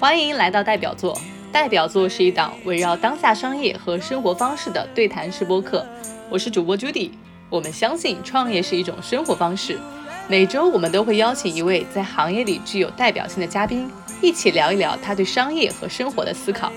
[0.00, 1.20] 欢迎来到代表作。
[1.52, 5.86] 代表作是一档围绕当下商业和生活方式的对谈式播客。
[6.30, 7.10] 我是主播 Judy。
[7.50, 9.78] 我们相信创业是一种生活方式。
[10.26, 13.92] 每周我们都会邀请一位在行业里具有代表性的嘉宾，
[14.22, 16.72] 一起聊一聊他对商业和生活的思考。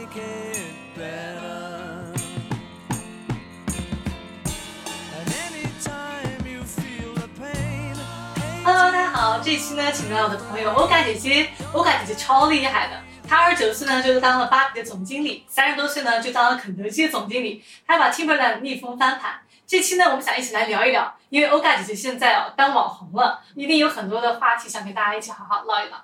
[8.66, 11.48] Hello，大家好，这期呢，请到我的朋友欧嘎姐姐。
[11.72, 12.94] 欧嘎姐姐超厉害的，
[13.36, 19.42] 二十九岁呢就是当了芭比的总经理，三十多岁呢就当了肯德基的总经理，还把 Timberland 逆风翻盘。
[19.66, 25.98] 这期呢，我们想一起来聊一聊，因为欧嘎姐姐现在哦当网红了，一定有很多的话题想跟大家一起好好唠一唠。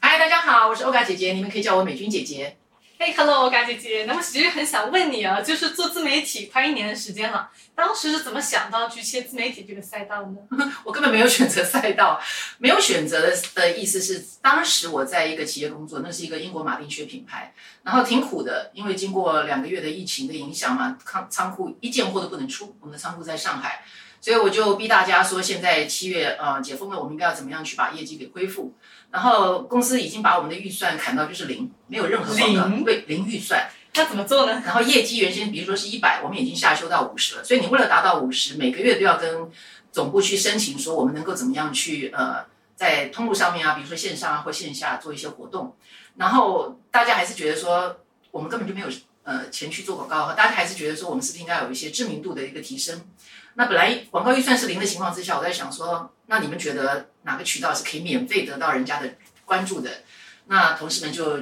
[0.00, 2.56] 嗨，大家好，我是欧嘎姐姐，你们可以叫我美君姐姐。
[2.98, 10.72] 嘿，Hello，嘎姐姐，那么其实很想问你啊，就是做自媒体快一年的时间了，当时是怎么想到去切自媒体这个赛道呢？
[10.82, 12.18] 我根本没有选择赛道，
[12.56, 23.84] 没有选择的的意思是，当时我在一个企业工作，那是一个英国马丁靴品牌，然后挺苦的，因为经过两个月的疫情的影响嘛，仓仓库一件货都不能出，我们的仓库在上海，
[24.22, 28.74] 所以我就逼大家说，现在七月呃解封了，我们应该要怎么样去把业绩给恢复？
[29.16, 33.66] 然后公司已经把我们的预算砍到就是零，没有任何广告，对零预算。
[33.94, 34.62] 那怎么做呢？
[34.62, 37.42] 然后业绩原先比如说是一百，我们已经下修到五十了。
[37.42, 39.50] 所以你为了达到五十，每个月都要跟
[39.90, 42.44] 总部去申请，说我们能够怎么样去呃
[42.74, 45.74] 在通路上面啊，比如说线上啊或线下做一些活动。
[46.16, 48.00] 然后大家还是觉得说
[48.30, 48.86] 我们根本就没有
[49.22, 53.00] 呃钱去做广告，大家还是觉得说我们是不是应该有一些知名度的一个提升？
[53.54, 59.90] 那本来广告预算是零的情况之下，我在想说，那你们觉得哪个渠道是可以免费得到人家的关注的？
[60.46, 61.38] 那同事们就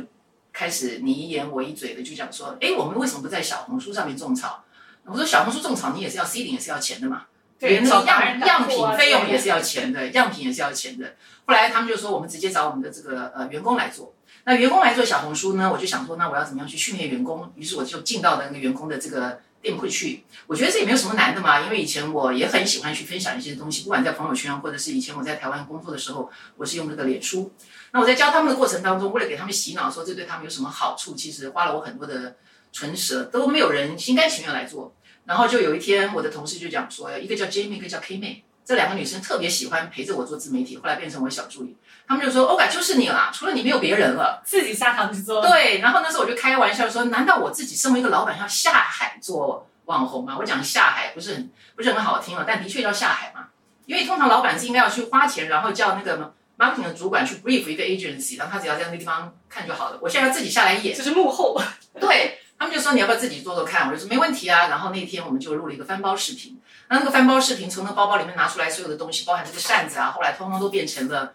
[0.52, 4.64] 开始你一言我一嘴的就讲说，哎，我们为什么不在小红书上面种草？
[5.05, 7.27] 我说小红书种草你也是要 C 零也是要钱的嘛，
[7.58, 11.14] 对，样样品费用也是要钱的，样品也是要钱的。
[11.46, 14.14] 后来他们就说，我们直接找我们的这个呃员工来做。
[14.44, 17.50] 那员工来做小红书呢，我就想说，那我要怎么样去训练员工？
[17.56, 19.40] 于是我就进到了那个员工的这个。
[19.64, 27.51] 并不会去，我觉得这也没有什么难的嘛，因为以前我也很喜欢去分享一些东西，不管在朋友圈，或者是以前我在台湾工作的时候，我是用这个脸书。
[27.92, 32.36] 那我在教他们的过程当中，为了给他们洗脑，说这对他们有什么好处，其实花了我很多的
[32.73, 34.95] 唇舌，都没有人心甘情愿来做。
[35.24, 41.74] 然后就有一天，我的同事就讲说，一个叫 Jamie，一个叫 K 妹，这两个女生特别喜欢陪着我做自媒体，后来变成我小助理。
[42.07, 45.41] 他们就说，欧嘎就是你啦，除了你没有别人了，自己下场去做。
[45.41, 49.69] 对，然后那时候我就开玩笑说，难道我自己身为一个老板要下海做？
[49.87, 53.48] 网红吗，我讲下海不是很不是很好听啊，但的确要下海嘛。
[53.85, 59.98] 因为通常老板是应该要去花钱，然后叫那个 marketing 的主管去 brief 一个 agency，然后他只要在那个地方看就好了。
[60.01, 61.61] 我现在要自己下来演，就是幕后。
[62.01, 64.69] 对他们就说你要不要自己做做看，我就说没问题啊。
[64.69, 71.35] 然后那天我们就录了一个翻包视频，那那个翻包视频从那包包里面拿出来所有的东西，包含这个扇子啊，后来通通都变成了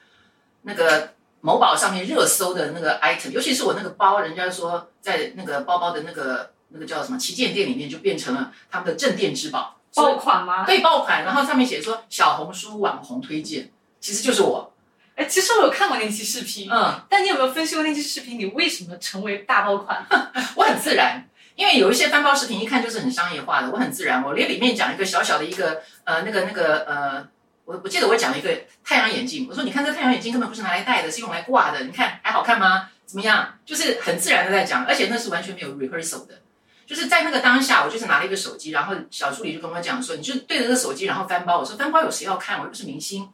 [0.63, 6.51] 那个某宝上面热搜的那个 item，尤其是我那个包，人家说在那个包包的那个。
[6.71, 10.67] 那个叫什么旗舰店里面就变成了他们的镇店之宝，爆款吗？
[10.67, 11.23] 对，爆款。
[11.23, 14.71] 然后上面写说小红书网红推荐，其实就是我。
[15.15, 20.05] 哎，其实我有看过那期视频，嗯，但你有没有分析过那期视频你为什么成为大爆款？
[20.55, 27.27] 我很自然，因为有一些翻包视频一看就是很商业化的，我很自然，我连里面讲一个小小的一个呃那个那个呃，
[27.69, 28.49] 我我记得我讲了一个
[28.83, 32.89] 太阳眼镜，我说你看这太阳眼镜根本不是拿来戴的，是用来挂的，你看还好看吗？
[33.05, 33.59] 怎么样？
[33.63, 36.33] 就是很自然的在讲，而且那是完全没有 rehearsal 的。
[36.87, 42.57] 就是在那个当下，我就是拿了一个手机，然后小助理就跟我讲说：“你就对着这个手机，然后翻包。”我说：“翻包有谁要看？
[42.57, 43.29] 我又不是明星。”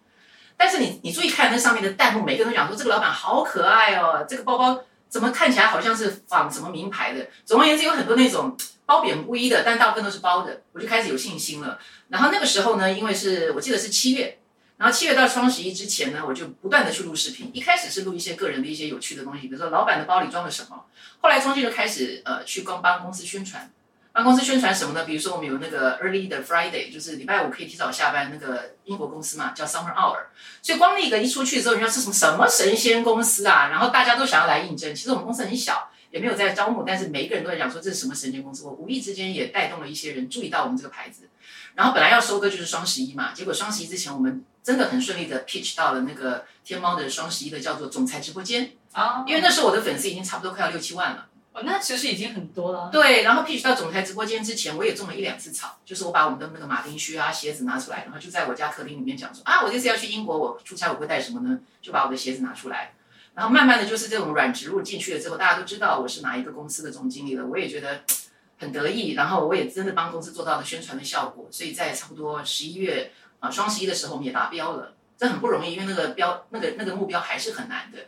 [0.58, 11.80] 但是你你注意看那上面的弹幕，每个人都讲说：“这个老板好可爱哦，这个包包怎么看起来好像是仿什么名牌的？”总而言之，有很多那种褒贬不一的，但大部分都是褒的，我就开始有信心了。
[12.10, 14.40] 然后那个时候呢，因为是我记得是七月。
[14.78, 17.50] 然后七月到双十一之前呢，我就不断的去录视频。
[17.54, 20.84] 一开始是录一些个人的一些有趣的东西，比如说老板的包里装了什么。
[21.22, 23.72] 后来中间就开始呃去帮帮公司宣传，
[24.12, 25.06] 帮公司宣传什么呢？
[25.06, 30.20] 比如说我们有那个 Early 的 Friday，就是礼拜五可以提早下班，那个英国公司嘛，叫 Summer Hour。
[30.62, 33.70] 所以光那个一出去之后，人家是什么什么神仙公司啊？
[33.70, 34.94] 然后大家都想要来应征。
[34.94, 38.66] 其实我们公司很小，也没有在招募，但是每一个人都在讲说这是什么神仙公司。
[38.66, 41.28] 我无意之间也带动了一些人注意到我们这个牌子。
[41.76, 44.44] 然后本来要收割就是双十一嘛，结果双十一之前我们。
[44.66, 51.28] 真的很顺利的 pitch 到了那个天猫的双十一的叫做总裁直播间啊，因为那时候我的粉丝已经差不多快要六七万了。
[51.54, 52.90] 哦，那其实已经很多了。
[52.92, 61.60] 对，然后 pitch 到总裁直播间之前，我也种了一两次草，就是我把我们的那个马丁靴啊鞋子拿出来，然后就在我家客厅里面讲说啊，我这次要去英国，我出差我会带什么呢？
[61.80, 62.95] 就把我的鞋子拿出来，
[63.36, 68.02] 然后慢慢的就是这种软植入进去了之后，大家都知道我是哪一个公司的总经理了，我也觉得
[68.58, 73.12] 很得意，然后我也真的帮公司做到了宣传的效果，所以在差不多十一月
[73.42, 74.94] 啊双十一的时候，我们也达标了。
[75.18, 78.00] 这很不容易，因为那个标、那个那个目标还是很难的。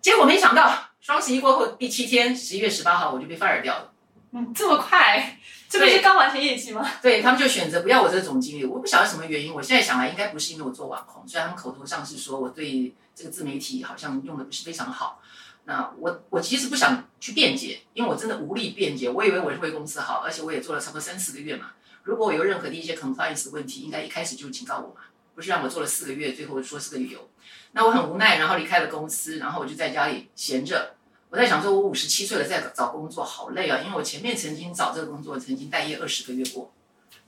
[0.00, 3.92] 结果没想到双十一过后第七天，十一月十八号我就被 fire 掉了。
[4.32, 5.38] 嗯，这么快，
[5.68, 6.84] 这不是刚完成业绩吗？
[7.00, 9.54] 对他们就选择不要我这个总经理，我不晓得什么原因。
[9.54, 15.20] 我现在想来，应该不是因为我做网红，虽然他们口头上是说我对这个自媒体好像用的不是非常好。
[15.64, 19.10] 那我我其实不想去辩解，因为我真的无力辩解。
[19.10, 21.72] 我以为我是为公司好，而且我也做了差不多三四个月嘛。
[22.04, 25.00] 如果我有任何的一些 compliance 问题，应该一开始就警告我嘛，
[25.34, 27.28] 不是让我做了四个月，最后说是个理由。
[27.72, 30.94] 那我很无奈，然后离开了公司，然后我就在家里闲着。
[31.28, 36.72] 我在想说，我五十七岁了，在找工作好累啊，因为我前面曾经找这个工作，曾经待业二十个月过。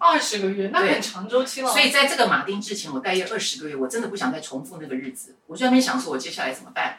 [0.01, 1.71] 二十个月，那很长周期了。
[1.71, 5.37] 所以在这个马丁之前，我待业二十个月，我真的不想再重复那个日子。
[5.47, 6.99] 我在那边想说，我接下来怎么办？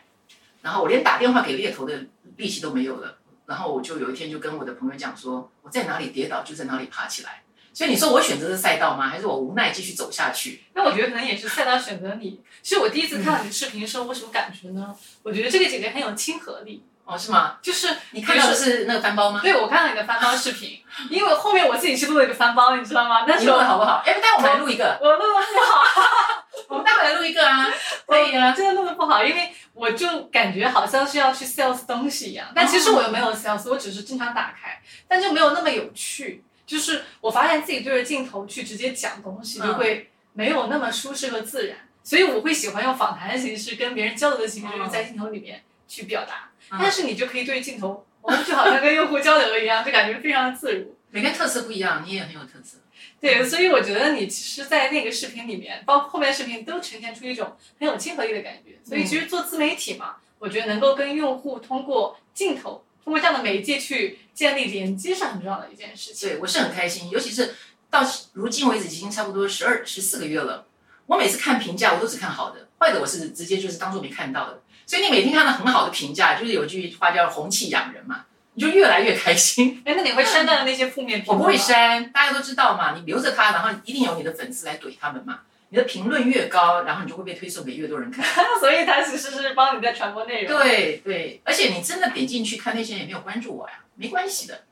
[0.61, 2.05] 然后我连打电话给猎头的
[2.37, 3.17] 力气都没有了。
[3.47, 7.41] 然后我就有一天就跟我的朋友讲说，我在哪里跌倒就在哪里爬起来。
[7.73, 9.09] 所以你说我选择的赛道吗？
[9.09, 10.61] 还是我无奈继续走下去？
[10.75, 12.39] 那我觉得可能也是赛道选择你。
[12.61, 14.95] 其实我第一次看到你的视频的时候，我什么感觉呢？
[15.23, 16.83] 我觉得这个姐姐很有亲和力。
[17.11, 17.57] 哦，是吗？
[17.61, 19.41] 就是你看到的是那个翻包吗？
[19.43, 20.81] 对，我看到你的翻包视频，
[21.11, 23.25] 因为后面我自己去录了一个翻包，你知道吗？
[23.25, 24.01] 你录的好不好？
[24.05, 24.97] 哎，待会我们来录一个。
[25.01, 25.83] 我录的不好，
[26.69, 27.67] 我们待会来录一个啊。
[28.07, 36.43] 可以啊，真的录的不好，因为我就感觉好像是要去 sales 东西一样，但其实我又没有 sales，我只是正常打开，但就没有那么有趣。
[36.65, 45.61] 就是我发现自己对着镜头去直接讲东西，就会没有那么舒适和自然，所以我会喜欢用访谈的形式跟别人交流的形式，在镜头里面
[45.91, 46.49] 去表达。
[46.69, 50.95] 但是你就可以对着镜头，我们就好像跟用户交流一样，就感觉非常的自如。
[51.09, 52.77] 每个人特色不一样，你也很有特色。
[53.19, 58.79] 对，所以我觉得你其实，在那个视频里面，包括后面的视频，都呈现出一种很有亲和力的感觉。
[58.83, 62.85] 所以其实做自媒体嘛，我觉得能够跟用户通过镜头。
[63.03, 66.29] 通过这样的媒介去建立连接是很重要的一件事情。
[66.29, 67.55] 对我是很开心，尤其是
[67.89, 68.01] 到
[68.33, 70.67] 如今为止已经差不多十二十四个月了。
[71.07, 74.61] 我每次看评价，我都只看好的，坏的我是直接就是当做没看到的。
[74.91, 79.81] 所以你每天看到很好的评价，就是有句话叫“红气养人”嘛，你就越来越开心。
[79.87, 85.39] 哎，那你会删掉那些负面评论我不会删，大家都知道嘛，你留着它，然后一定有你的粉丝来怼他们嘛。
[85.69, 88.25] 你的评论越高，然后你就会被推送给越多人看，
[88.59, 90.59] 所以它其实是帮你在传播内容。
[90.59, 94.65] 对对，而且你真的点进去看那些人也没有关注我呀，没关系的，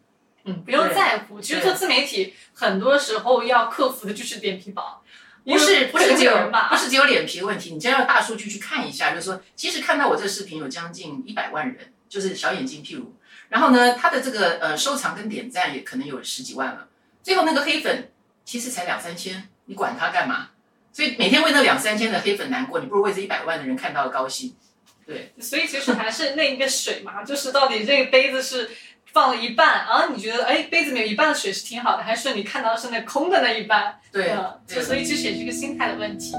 [0.43, 1.39] 嗯，不用在乎。
[1.39, 5.01] 其实做自媒体很多时候要克服的就是脸皮薄，
[5.45, 13.15] 不是不是只有不是只有脸皮的问题，你真要大数据去看一下，就是说，其实看到我这个视频有将近一百万人，就是小眼睛譬如，
[13.49, 16.87] 然后呢，他的这个呃收藏跟点赞也可能有十几万了，
[17.23, 18.11] 最后那个黑粉
[18.45, 20.49] 其实才两三千，你管他干嘛？
[20.91, 24.55] 所以每天为那两三千的黑粉难过，你不如为这一百万的人看到了高兴。
[25.05, 28.69] 对，所以其实还是那一个水嘛，就是到底这个杯子是
[29.11, 33.99] 放了一半，然后你觉得哎杯子里有一半的水是挺好的，还是你看到是那空的那一半？
[34.11, 34.33] 对，
[34.67, 36.33] 就所以其实也是一个心态的问题。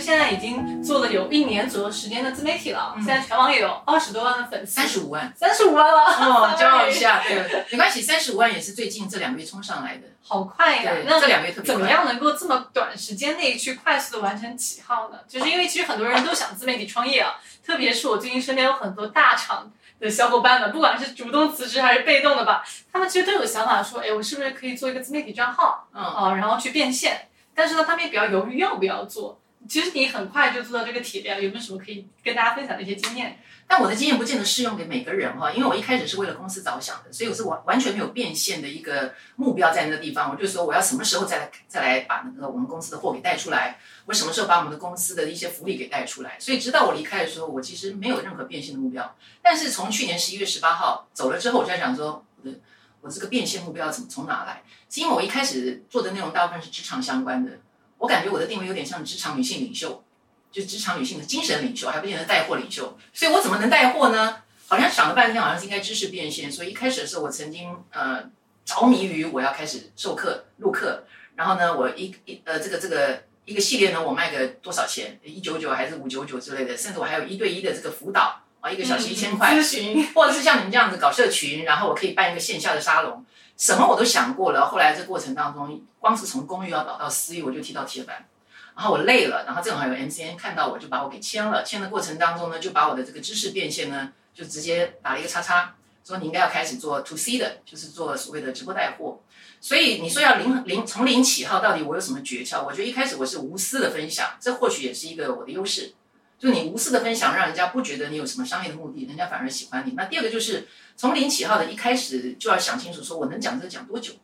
[0.00, 10.92] 实现在已经做了有一年左右时间的自媒体了，现在全网也有二十多万的粉丝，三十五万，三十五万了，哦， 骄傲一下，对，没关系，三十五万也是最近这两个月冲上来的，好快呀！
[11.06, 15.18] 那这两个月特别怎么样能够这么短时间内去快速的完成起号呢？
[15.28, 27.26] 就是因为其实很多人都想自媒体创业啊，特别是我最近身边有很多大厂的小伙伴们，不管是主动辞职还是被动的吧，他们其实都有想法说，哎，我是不是可以做一个自媒体账号，嗯，啊，然后去变现。
[27.54, 29.38] 但是呢，他们也比较犹豫要不要做。
[29.70, 33.38] 其实你很快就做到这个体量，有没有什么可以跟大家分享的一些经验？
[33.68, 40.28] 但我的经验不见得适用给每个人哈，因为我一开始是为了公司着想的，所以我是完完全没有变现的一个目标在那个地方。
[40.28, 46.36] 我就说我要什么时候再来 再来把那个我们公司的货给带出来，我什么时候把我们的公司的一些福利给带出来。
[46.40, 49.16] 所以直到我离开的时候，我其实没有任何变现的目标。
[49.40, 52.58] 但是从去年十一月十八号走了之后，我就在想说，我的
[53.02, 54.64] 我这个变现目标怎么从哪来？
[54.88, 57.52] 是因为我一开始做的内容大部分是职场相关的。
[58.00, 60.02] 我感觉我的定位有点像职场女性领袖，
[60.50, 62.98] 就职场女性的精神领袖，还不见得带货领袖。
[63.12, 64.42] 所以我怎么能带货呢？
[64.66, 66.50] 好像想了半天，好像是应该知识变现。
[66.50, 68.24] 所以一开始的时候，我曾经呃
[68.64, 71.04] 着迷于我要开始授课录课，
[71.36, 75.18] 然后呢，我一一呃这个这个一个系列呢，我卖个多少钱？
[75.22, 83.24] 一九九还是五九九之类的，甚至我还有一对一的这个辅导啊，一个小时一千块咨询， 或者是像你们这样子搞社群，然后我可以办一个线下的沙龙。
[83.56, 88.26] 什么我都想过了，后来这过程当中，光是从公寓要搞到私域，我就踢到铁板，
[88.74, 99.20] 然后我累了，然后正好有 MCN 看到我就把我给签了，签的过程当中呢，就把我的这个知识变现呢，就直接打了一个叉叉，说你应该要开始做 To C 的，就是做所谓的直播带货。
[99.60, 102.64] 所以你说要零零从零起号，到底我有什么诀窍？
[102.64, 105.92] 我觉得一开始我是无私的分享，这或许也是一个我的优势。
[106.40, 109.92] 就你无私的分享，让人家不觉得你有什么商业的目的，人家反而喜欢你。
[109.92, 110.66] 那第二个就是
[110.96, 114.14] 从零起号的一开始就要想清楚，说我能讲这个讲多久，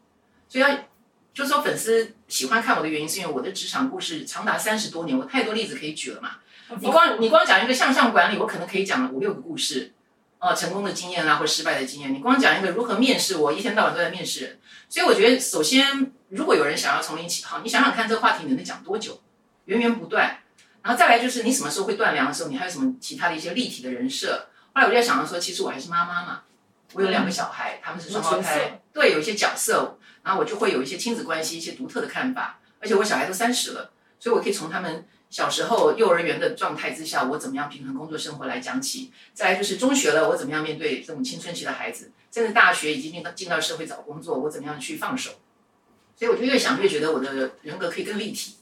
[0.48, 0.70] 所以要
[1.34, 6.36] 就是说粉丝喜欢看我的原因，是因为我的职场故事长达三十多年，我太多例子可以举了嘛。
[6.80, 9.92] 你光你光讲一个向上管理，我可能可以讲五六个故事，
[10.38, 12.14] 哦，成功的经验啊，或失败的经验。
[12.14, 14.58] 你光讲一个如何面试，我一天到晚都在面试人。
[14.88, 19.20] 所以我觉得，首先如果有人想要从零起号，你想想看这个话题你能讲多久，
[19.66, 20.38] 源源不断。
[20.86, 24.46] 然后再来就是你什么时候会断粮的时候，你还有什么其他的一些立体的人设？
[24.72, 26.42] 后来我就在想到说，其实我还是妈妈嘛，
[26.92, 32.60] 我有两个小孩，他们是双胞胎，对，有一些角色，然后我就会有一些亲子关系一些独特的看法。
[32.78, 33.90] 而且我小孩都三十了，
[34.20, 35.04] 所以我可以从他们。
[35.28, 39.12] 小时候幼儿园的状态之下，我怎么样平衡工作生活来讲起？
[39.34, 42.12] 再来就是中学了，我怎么样面对这种青春期的孩子？
[42.32, 45.32] 甚至大学已经进到进到社会找工作，我怎么样去放手？
[46.16, 48.55] 所以我就越想越觉得我的人格可以更立体。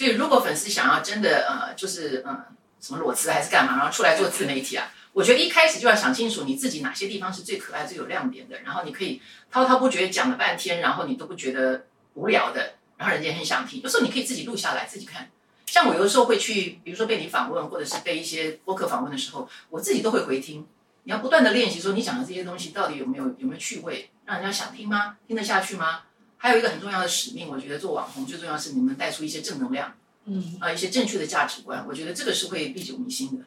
[0.00, 2.42] 所以如果粉丝想要真的呃，就是嗯
[2.80, 13.82] 什么裸辞还是干嘛，然后出来做自媒体啊，我觉得一开始就要想清楚你自己哪些地方是最可爱、最有亮点的，然后你可以滔滔不绝讲了半天，然后你都不觉得无聊的，然后人家很想听。
[13.82, 15.28] 有时候你可以自己录下来自己看。
[15.66, 20.66] 像我有的时候会去，比如说被你访问，或者是被一些播客访问的时候，我自己都会回听。
[21.02, 25.18] 你要不断的练习，说你讲的这些东西到底有没有有没有趣味，让人家想听吗？
[25.28, 26.04] 听得下去吗？
[26.42, 29.94] 还有一个很重要的使命，我觉得做网红最重要是你们带出一些正能量，
[30.24, 31.84] 嗯啊，一些正确的价值观。
[31.86, 33.44] 我觉得这个是会历久弥新的，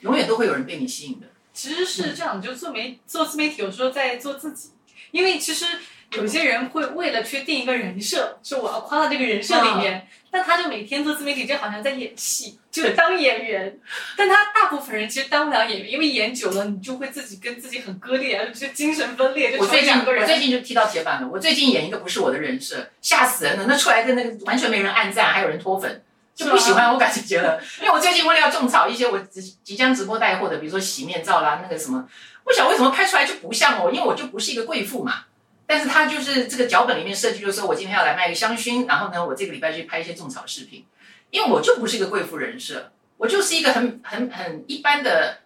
[0.00, 1.26] 永远都会有人被你吸引的。
[1.52, 4.70] 其实是这样，就做媒做自媒体，有时候在做自己，
[5.10, 5.66] 因为其实。
[6.14, 13.78] 有些人会为了去定一个人设，说我要夸到这个人设里面，但他就每天做自媒体，就好像在演戏，就 当演员。
[14.16, 19.56] 但他大部分人其实当不了演员，因为演久了，你就会自己跟自己很割裂，就精神分裂。
[19.58, 21.28] 我最近我最近就踢到铁板了。
[21.28, 23.64] 我最近演一个不是我的人设，吓死人了。
[23.66, 26.02] 那出来的那个完全没人按赞，还有人脱粉，
[26.34, 27.58] 就不喜欢我感觉了。
[27.80, 32.06] 因为我最近为了要种草一些我即即将直播带货的，比如说洗面皂啦，那个什么，
[32.44, 35.24] 不晓得为什么拍出来就不像我，因为我就不是一个贵妇嘛。
[35.72, 40.84] 但是他就是这个脚本里面设计，就是说我今天要来卖个香薰，然后呢，我这个礼拜去拍一些种草视频，
[41.30, 45.38] 因为我就不是一个贵妇人设，我就是一个很 很很一般的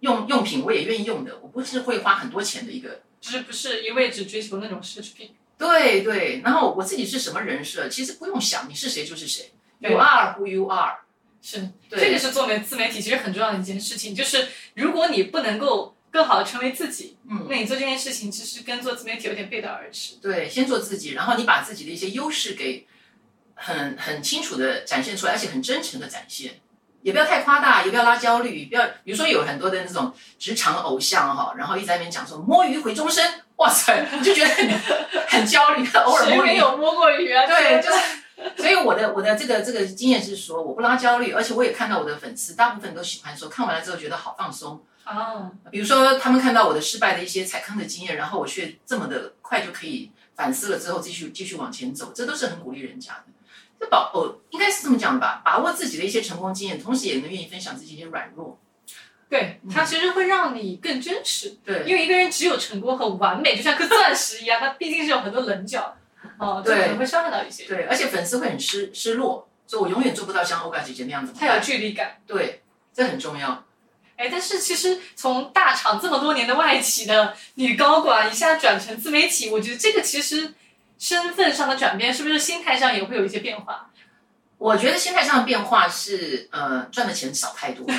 [0.00, 5.34] 用用品，我也愿意用的，我不是会花很多钱的一个，就是不是一味只追求那种奢侈品。
[5.56, 6.02] 对。
[6.02, 10.98] 对，然后我自己是什么人设，其实不用想，你是谁就是谁，You are who you are，
[11.40, 15.94] 是，这个是做媒自媒体其实很重要的一件事情，就是如果你不能够。
[16.10, 20.14] 更好的成为自己，嗯，那你做这件事情其实跟做自媒体有点背道而驰。
[20.22, 22.86] 对，先做自己，然后你把自己的一些优势给
[23.54, 26.60] 很很清楚的展现出来，而且很真诚的展现，
[27.02, 33.24] 也不要太夸大，也不要拉焦虑，不要比如说有很多的那种职场偶像哈，然后一直在那边讲说摸鱼毁终身，
[33.56, 34.70] 哇塞，你就觉得很
[35.28, 37.46] 很焦虑， 偶尔摸鱼有摸过鱼啊？
[37.46, 37.98] 对，就是。
[38.56, 44.80] 所以我的我的这个这个经验是说，我不拉焦虑，而且我也看到我的粉丝大部分都喜欢说，看完了之后觉得好放松。
[45.08, 53.24] 哦，比如说他们看到我的失败的一些踩坑的经验，然后我却这么的快就可以反思了之后继续继续往前走，这都是很鼓励人家的。
[53.80, 58.58] 这把哦，应该是这么讲的吧，把握自己的一些成功经验，同时也能愿意分享自己一些软弱。
[59.30, 61.56] 对，它其实会让你更真实。
[61.64, 65.96] 对，因为一个人只有成功和完美，就像颗钻石一样，它毕竟是有很多棱角。
[66.38, 67.64] 哦，对，可能会伤害到一些。
[67.64, 71.32] 对，而且粉丝会很失失落，所以我永远做不到像欧嘎姐姐那样子。
[71.32, 72.16] 太有距离感。
[72.26, 72.62] 对，
[72.92, 73.64] 这很重要。
[74.18, 80.52] 哎，但是其实从大厂这么多年的外企的女高管，一下转成自媒体，我觉得这个其实
[80.98, 83.86] 身份上的转变，是不是心态上也会有一些变化？
[84.58, 87.86] 我觉得心态上的变化是，呃，赚的钱少太多。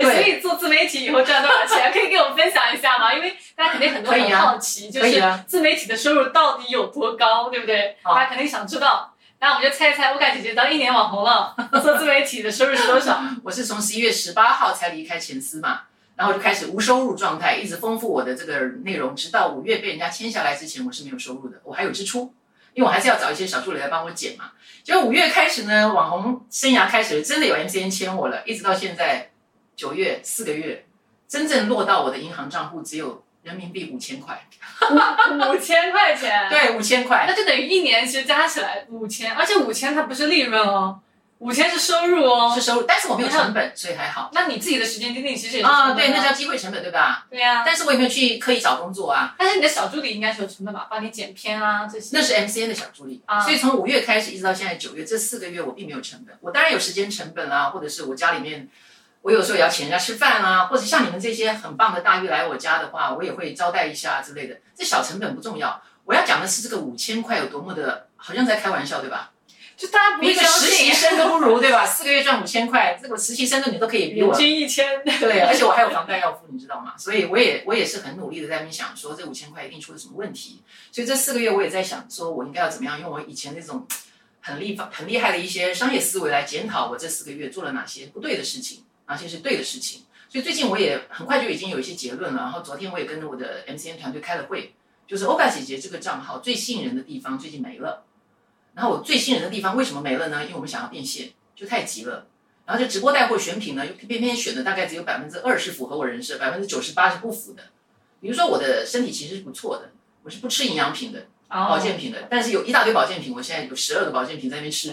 [0.00, 3.14] 所以做自媒体以后赚多少钱，可以给我们分享一下吗？
[3.14, 7.96] 因为大家肯定很多人好奇，就是自媒体的收入到底有多高，对不对？
[8.02, 9.14] 大家肯定想知道。
[9.38, 13.20] 那我们就猜一猜，我感姐姐当一年网红了，做自媒体的收入是多少？
[13.44, 15.82] 我是从十一月十八号才离开前司嘛，
[16.16, 22.34] 然后就开始无收入状态，一直丰富我的这个内容，直到五月被人家签下来之前，我是没有收入的，我还有支出，
[22.72, 24.52] 因为我还是要找一些小助理来帮我剪嘛。
[24.82, 29.30] 结果五月开始呢，网红生涯开始，真的有 MCN 签我了，一直到现在
[29.76, 30.86] 九月四个月，
[31.28, 33.22] 真正落到我的银行账户只有。
[33.46, 34.44] 人民币五千块，
[35.48, 40.98] 五千块钱，对，五千块，那就等于一年其实加起来五千，而且五千它不是利润哦，
[41.38, 44.30] 五千是收入哦，是收入，但是我没有成本，所以还好。
[44.32, 47.24] 那你自己的时间精力其实也啊，对，那叫机会成本，对吧？
[47.30, 49.36] 对呀，但是我也没有去刻意找工作啊。
[49.38, 52.18] 但是你的小助理应该是有成本吧，帮你剪片啊这些。
[52.18, 56.36] 那是 MCN 的小助理，所以从五月开始一直到现在九月这四个月，我并没有成本。
[56.40, 58.68] 我当然有时间成本啊，或者是我家里面。
[59.26, 64.56] 我有时候也要请人家吃饭啊，或者像你们这些很棒的大玉来我家的话，我也会招待一下之类的。
[64.72, 69.32] 这小成本不重要，我要讲的是这个五千块有多么的，好像在开玩笑，对吧？
[69.76, 71.84] 就大家不会相比一个实习信，生都 不如，对吧？
[71.84, 76.94] 四个月赚五千块，这个实习生的你都可以比我年薪一千，对，而且我还有房贷要付，你知道吗？
[76.96, 80.62] 所以我也我也是很努力的在那边想说，这五千块一定出了什么问题。
[80.92, 83.84] 所以这四个月我也在想，说我应该要怎么样用我以前那种
[84.40, 90.02] 很厉很厉害的一些商业思维来检讨我这四个月做了哪些不对的事情，哪些是对的事情。
[90.28, 92.40] 所以最近我也很快就已经有一些结论了。
[92.40, 94.74] 然后昨天我也跟着我的 MCN 团队开了会，
[95.06, 98.04] 就是欧巴姐姐这个账号最吸引人的地方最近没了。
[98.74, 100.42] 然后我最吸引人的地方为什么没了呢？
[100.42, 102.26] 因为我们想要变现，就太急了。
[102.66, 107.62] 然后就直播带货选品呢，又偏偏选的大概只有百分之二十符合我人设，百分之九十八是不符的。
[108.20, 109.92] 比如说我的身体其实是不错的，
[110.24, 114.88] 我是不吃营养品的，保健品的，但是有一大堆保健品，我现在有十二个保健品在那边吃，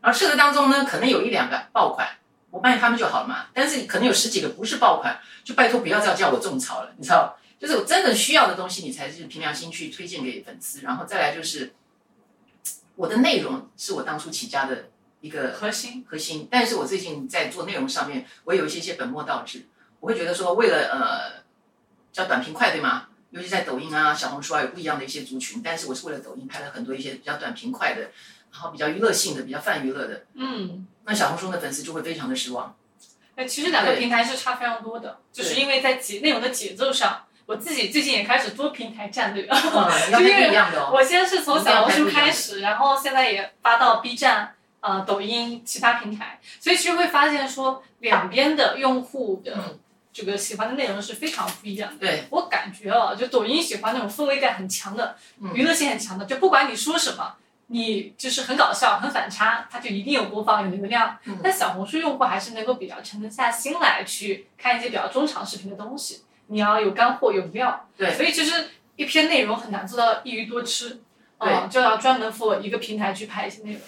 [0.00, 2.15] 然后吃的当中呢，可能有一两个爆款，
[2.56, 3.48] 我卖他们就好了嘛。
[3.52, 10.80] 但是可能有十几个不是爆款，就拜托不要再叫我种草了，你知道，就是我真的需要的东西，你才是凭良心去推荐给粉丝。
[10.80, 11.74] 然后再来就是
[12.94, 14.86] 我的内容是我当初起家的
[15.20, 16.04] 一个核心。
[16.08, 19.66] 核心，但是我最近在做内容上面，我有一些些本末倒置。
[20.00, 21.44] 我会觉得说，为了呃
[22.12, 23.08] 叫短平快，对吗？
[23.30, 25.60] 尤其在抖音啊、小红书啊，有不一样的一些族群。
[25.62, 28.10] 但是我是为了抖音拍了很多一些比较短平快的，
[28.56, 30.24] 然后比较娱乐性的、比较泛娱乐的。
[30.32, 32.74] 嗯，那小红书的粉丝就会非常的失望。
[33.34, 39.46] 那，其实两个平台是差非常多的，就是因为在节内容的节奏上，我自己最近也开始多平台战略。
[39.46, 39.58] 嗯，
[40.08, 40.90] 你要拍不一样的哦。
[40.94, 49.78] 我先是从小红书开始，然后现在也发到 B 站、呃抖音其他平台，所以其实会发现说两边的用户的嗯
[50.14, 52.06] 这个喜欢的内容是非常不一样的。
[52.06, 57.34] 对，我感觉啊，就抖音喜欢那种氛围感很强的、嗯娱乐性很强的，就不管你说什么。
[57.68, 61.18] 你就是很搞笑、很反差，它就一定有播放、有流量。
[61.24, 66.22] 嗯但小红书用户还是能够比较沉得下心来去看一些比较中长视频的东西。
[66.46, 67.88] 你要有干货、有料。
[67.96, 71.00] 对所以其实一篇内容很难做到一鱼多吃。
[71.38, 73.80] 对嗯，就要专门 for 一个平台去拍一些内容。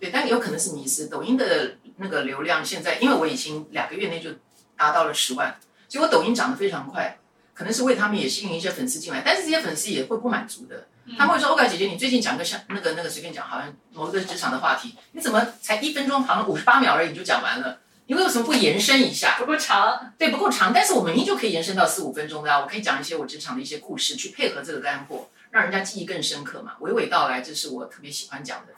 [0.00, 1.08] 对，但有可能是迷失。
[1.08, 4.30] 抖音的那个流量现在，因为我已经两个月内就
[4.76, 5.54] 达到了十万，
[5.86, 7.18] 结果抖音涨得非常快，
[7.52, 10.86] 可能是为他们也吸引一些粉丝进来，但是这些粉丝也会不满足的。
[11.18, 17.78] 他们会说：“欧嘎姐姐，你最近讲个像那个那个随便讲，好像某一个职场的话题，你怎么才一分钟，好像五十八秒而已你就讲完了？
[18.06, 19.36] 你为什么不延伸一下？
[19.38, 22.60] 不够长，对，不够长，但是我明明就可以延伸到四五分钟的啊！
[22.60, 28.72] 我可以讲一些我职场的一些故事，去配合这个干货，让人家记忆更深刻嘛，娓娓道来，这是我特别喜欢讲的。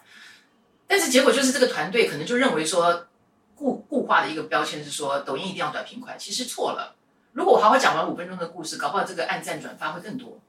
[0.87, 3.07] 但是结果就是这个团队可能就认为说
[3.57, 6.95] 固固化的一个标签是说抖音一定要短平快，其实错了。
[7.33, 10.41] 如果我好好讲完五分钟的故事，搞不好这个按赞转发会更多。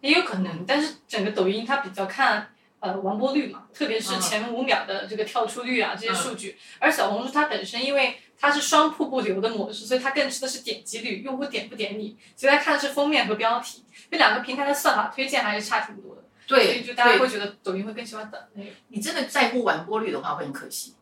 [0.00, 6.56] 也有可能，但是整个抖音它比较看呃完播率嘛，特别是嗯前五秒的这个跳出率啊这些数据。
[6.78, 13.82] 而小红书它本身因为它是双瀑布流的模式，所以它更吃的是点击率，用户点不点你，所以它看的是封面和标题。
[14.10, 18.72] 这两个平台的算法推荐还是差挺多的，对所以，就大家会觉得抖音会更喜欢短内容。
[18.88, 20.94] 你真的在乎完播率的话，会很可惜，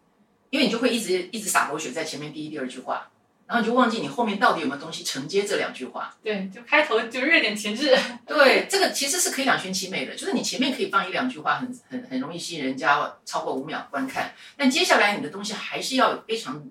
[0.48, 3.11] 因为你就会一直一直洒狗血在前面第一、第二句话，
[3.46, 6.14] 然后你就忘记你后面到底有没有东西承接这两句话。
[6.22, 7.96] 对，就开头就热点前置。
[8.26, 16.62] 对，这个其实是可以两全其美的，就是你前面可以放一两句话很，很很容易吸引人家超过五秒观看，但接下来你的东西还是要有非常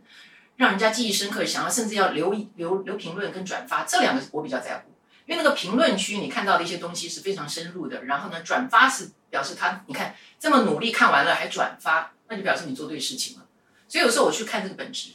[0.58, 4.92] 让人家记忆深刻，想要甚至要留留留评论跟转发，这两个我比较在乎，
[5.26, 13.46] 因为那个评论区你看到的一些东西是非常深入的，然后呢转发是表示他你看这么努力看完了还转发，那就表示你做对事情了，
[13.88, 15.12] 所以有时候我去看这个本质，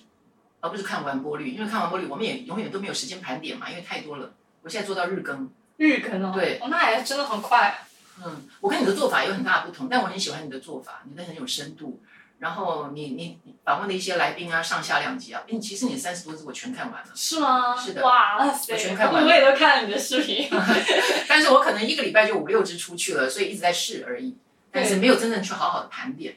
[0.61, 5.51] 而不是看完播率，因为看完播率我们也永远都没有时间盘点嘛，因为太多了，我现在做到日更。
[5.77, 7.87] 日更哦，对哦，那也真的很快。
[8.23, 12.03] 嗯，我跟你的做法有很大的不同，但我很喜欢你的做法，你的很有深度。
[12.39, 17.75] 然后你你你访问的一些来宾啊，上下两集啊，其实你三十多支我全看完了，是吗？
[17.75, 18.75] 是的哇塞！
[18.75, 20.51] 我全看完了我也都看了你的视频。
[21.27, 24.37] 但是我可能一个礼拜就五六支出去了，所以一直在试而已，
[24.71, 26.37] 但是没有真正去好好的盘点。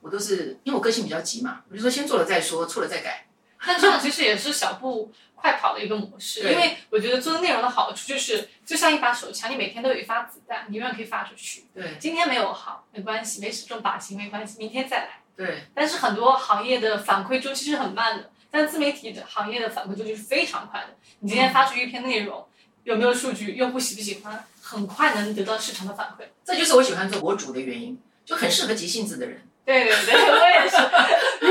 [0.00, 3.26] 我都是因为我个性比较急嘛，我就说先做了再说，错了再改。
[3.66, 11.64] 但这样其实也是小步快跑的一个模式，因为我觉得做内容的好处就是，就像一把手枪，你每天都有一发子弹，你永远可以发出去。
[11.74, 15.08] 对今天没有好没关系，没使中靶心没关系，明天再来。
[15.36, 20.88] 对但是很多行业的反馈周期是很慢的，但自媒体的行业的反馈周期是非常快的。
[21.20, 22.46] 你今天发出一篇内容，
[22.84, 26.24] 有没有数据，用户喜不喜欢，很快能得到市场的反馈。
[26.44, 29.46] 这就是我喜欢做博主的原因，就很适合急性子的人。
[29.64, 30.76] 对对对，我也是。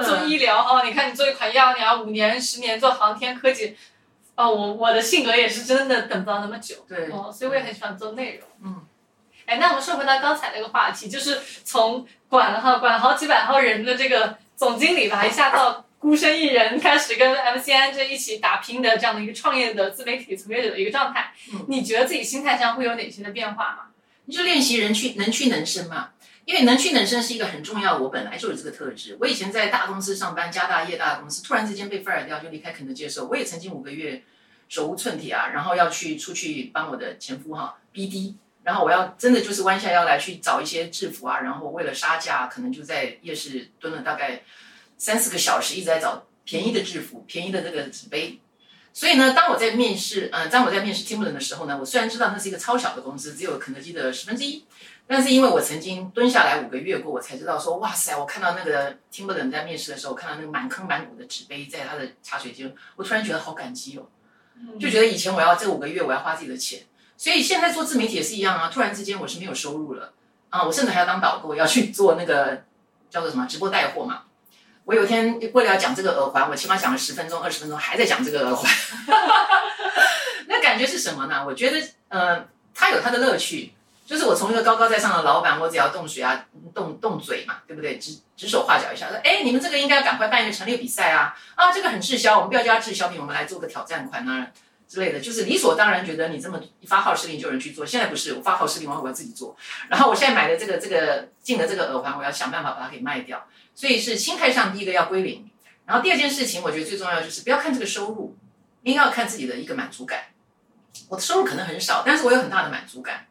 [0.00, 3.76] 做医疗哦，你看你做一款药，你要五年、十年做航天科技，
[4.36, 8.48] 哦，我我的性格也是真的等不到那么久，对哦，所以我也很喜欢做内容。
[8.64, 8.86] 嗯，
[9.46, 23.78] 哎，那我们说回到刚才那个话题，就是从管哈管好几百号人的这个总经理吧，一下到孤身一人，开始跟 MCN 这一起打拼的这样的一个创业的自媒体从业者的一个状态，嗯你觉得自己心态上会有哪些的变化吗？
[24.24, 26.10] 你就练习人去能屈能伸嘛。
[26.44, 29.16] 因为能屈能伸是一个很重要，我本来就有这个特质。
[29.20, 34.22] 我以前在大公司上班，家大业大的公司，突然之间被 fire 掉，就离开肯德基的时候，我也曾经五个月
[34.68, 44.42] 手无寸铁啊，然后要去出去帮我的前夫哈 BD，然后我要真的就是弯下腰来去找一些制服啊，然后为了杀价，可能就在夜市蹲了大概
[44.98, 48.40] 三四个小时，一直在找便宜的制服、便宜的这个纸杯。
[48.94, 54.64] 所以呢，当我在面试，嗯，当我在面试 Timberland 的时候呢，我虽然知道那是一个超小的公司，只有肯德基的十分之一，
[55.06, 64.06] 但是因为我曾经蹲下来五个月过，我才知道说，哇塞，我看到那个 Timberland 在面试的时候，看到那个满坑满谷的纸杯在他的茶水间，我突然觉得好感激哦，
[64.80, 66.80] 就觉得以前我要这五个月我要花自己的钱，
[67.18, 70.14] 所以现在做自媒体也是一样啊，突然之间我是没有收入了
[70.48, 72.64] 啊，我甚至还要当导购，要去做那个
[73.10, 74.22] 叫做什么直播带货嘛。
[74.84, 78.70] 我有一天为了要讲这个耳环，我起码讲了十分钟、二十分钟，还在讲这个耳环。
[80.48, 81.44] 那感觉是什么呢？
[81.46, 83.74] 我觉得，呃，它有它的乐趣。
[84.12, 86.44] 就是我从一个高高在上的老板，我只要动嘴啊，
[86.74, 87.96] 动动嘴嘛，对不对？
[87.96, 91.34] 指指手画脚一下，说，哎，你们这个应该赶快办一个陈列比赛啊！
[91.54, 94.48] 啊，这个很滞销，我们不要叫它滞销品，我们来做个挑战款啊
[94.86, 95.18] 之类的。
[95.18, 97.86] 就是理所当然觉得你这么一发号施令就有人去做。
[97.86, 99.56] 现在不是，我发号施令完我要自己做。
[99.88, 103.42] 然后我现在买的这个这个进的这个耳环，我要想办法把它给卖掉。
[103.74, 105.48] 所以是心态上，第一个要归零，
[105.86, 108.36] 然后第二件事情，我觉得最重要就是不要看这个收入，
[108.82, 110.24] 应该要看自己的一个满足感。
[111.08, 113.26] 我的收入可能很少，但是我有很大的满足感。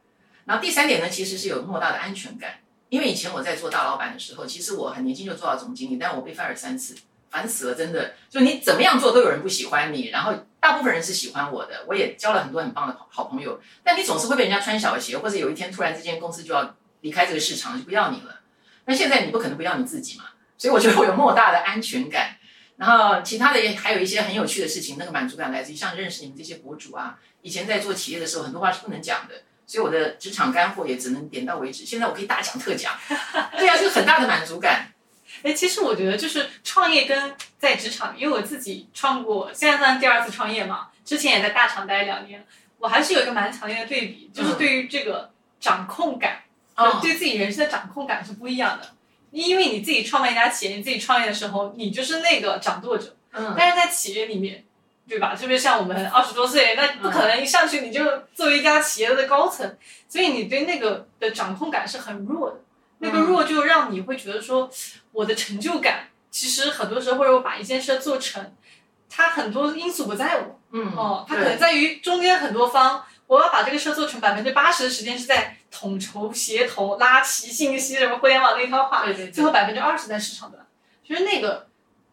[0.51, 2.55] 然后第三点呢，其实是有莫大的安全感，
[2.89, 6.93] 因为以前我在做大老板的时候，其实我很年轻就做到总经理，但我被 fire 三次，
[7.29, 8.15] 烦死了，真的。
[8.29, 18.41] 就你怎么样做都有人不喜欢你，然后大部分人是喜欢我的，我也交了很多很棒的好朋友，但你总是会被人家穿小鞋，或者有一天突然之间公司就要离开这个市场，就不要你了。
[18.87, 20.25] 那现在你不可能不要你自己嘛，
[20.57, 22.35] 所以我觉得我有莫大的安全感。
[22.75, 27.17] 然后其他的也还有一些很有趣的事情，那个满足感来自于像认识你们这些博主啊。
[27.41, 31.85] 以前在做企业的时候，很多话是不能讲的，所以我的职场干货也只能点到为止。
[31.85, 32.93] 现在我可以大讲特讲，
[33.57, 34.91] 对啊，是很大的满足感。
[35.43, 42.45] 哎，其实我觉得就是创业跟在职场，因为我自己创过，现在算第二次创业嘛，之前也在大厂待两年，
[42.79, 45.31] 我还是有一个蛮强烈的对比，就是对于这个
[45.61, 46.41] 掌控感。
[47.01, 48.89] 对自己人生的掌控感是不一样的，
[49.31, 53.15] 因为你自己创办一家企业，你自己创业的时候，你就是那个掌舵者。
[53.31, 53.55] 嗯。
[53.57, 54.65] 但是在企业里面，
[55.07, 55.35] 对吧？
[55.35, 62.57] 特别像我们二十多岁，那不可能一上去你就作为一家企业的高层，所以你对那个的掌控感是很弱的。
[62.99, 64.69] 那个弱就让你会觉得说，
[65.11, 68.55] 我的成就感其实很多时候或者我把一件事做成，
[69.09, 70.59] 它很多因素不在我。
[70.71, 70.93] 嗯。
[70.95, 73.03] 哦，它可能在于中间很多方。
[73.27, 80.61] 我要把这个事做成，百分之八十的时间是在统筹、协同、拉齐信息，什么互联网那一套话，最后百分之二十在市场端，
[81.07, 81.65] 其实那个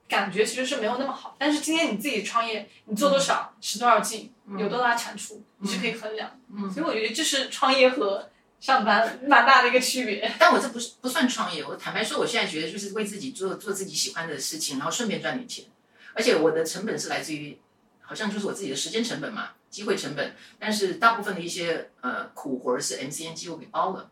[0.08, 1.36] 感觉其实是没有那么好。
[1.38, 6.40] 但是今天你自己创业，你做多少，使多少劲，有多大产出，你是可以衡量。
[6.50, 10.34] 嗯，所以我觉得这是创业和上班蛮大的一个区别。
[10.38, 15.66] 但我这不是不算创业，我坦白说，我现在觉得就是为自己做做自己喜欢的事情，然后顺便赚点钱，
[16.14, 17.58] 而且我的成本是来自于。
[18.00, 24.10] 好像就是我自己的时间成本嘛，机会成本，但是大部分的一些呃苦活是 MCN 机构给包了。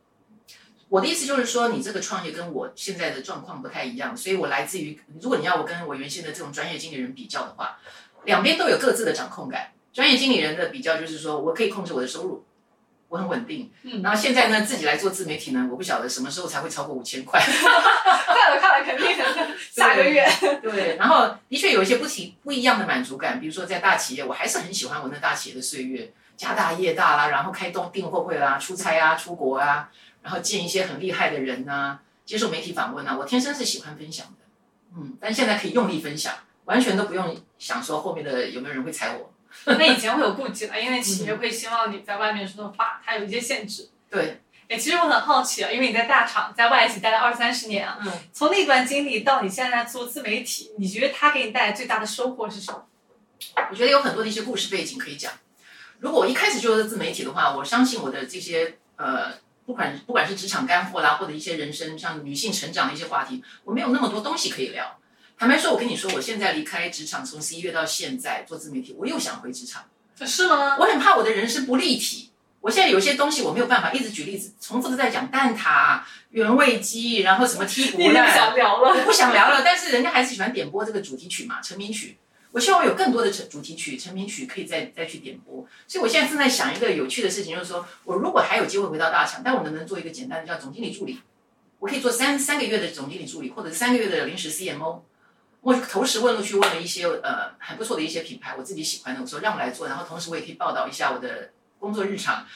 [0.88, 7.78] 我的意思就是说，你这个创业跟我现在的状况不太一样，所以我来自于，如果你要我跟我原先的这种专业经理人比较的话，
[8.24, 9.72] 两边都有各自的掌控感。
[9.92, 12.44] 专业经理人的比较就是说我可以控制我的收入。
[13.08, 19.06] 我很稳定，嗯，然后现在呢，自己来做自媒体呢，我不晓得什么时候才会超过五千块， 看了看了，肯定
[19.70, 20.26] 下个月。
[20.60, 29.88] 对，然后的确有一些不提不一样的满足感，比如说在大企业，我还是很喜欢我那大企业的岁月，家大业大啦，然后开动订货会啦，出差啊，出国啊，
[30.22, 39.30] 然后见一些很厉害的人呐，接受媒体访问啊，我天生是喜欢分享的，嗯，但现在可以用力分享，完全都不用想说后面的有没有人会踩我。
[39.66, 43.88] 那以前会有顾忌了，因为企业会希望你在外面说的话，它有一些限制。
[44.10, 47.98] 对，哎，其实我很好奇啊，因为你在大厂，在外企待了二三十年啊，
[48.32, 52.84] 从那段经历到你现在做自媒体，你觉得它给你带来最大的收获是什么？
[53.70, 55.32] 我觉得有很多的一些故事背景可以讲。
[55.98, 59.32] 如果我一开始就是自媒体的话，我相信我的这些呃，
[59.64, 64.98] 不管不管是职场干货啦，或者一些人生像女性成长的一些话题，我没有那么多东西可以聊。
[65.38, 69.84] 坦白说，我跟你说，我现在离开职场，从十一月到现在做自媒体，我又想回职场。
[70.24, 70.78] 是吗？
[70.78, 72.30] 我很怕我的人生不立体。
[72.62, 79.62] 我现在有些东西我没有办法一直举例子，重复的在讲蛋挞、原味鸡，然后什么 剔骨不想聊了，我不想聊了。
[79.62, 82.16] 但是人家还是喜欢点播这个主题曲嘛，成名曲。
[82.52, 85.66] 我希望我有更多的成主题曲、成名曲可以再再去点播。
[85.86, 91.20] 所以我现在正在想一个有趣的事情，就是说我如果还有机会回到大厂，但我能不能做一个简单的叫总经理助理？
[91.78, 95.00] 我可以做三三个月的总经理助理，或者三个月的临时 CMO。
[95.66, 101.50] 我同时问路去问了一些呃很不错的一些品牌，我自己喜欢的，我说让我来做，然后同时我也可以报道一下我的
[101.80, 102.46] 工作日常。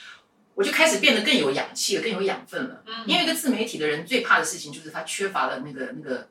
[0.54, 2.84] 我就开始变得更有氧气了，更有养分了。
[2.86, 6.28] 嗯因为一个自媒体的人最怕的事情就是他缺乏了那个那个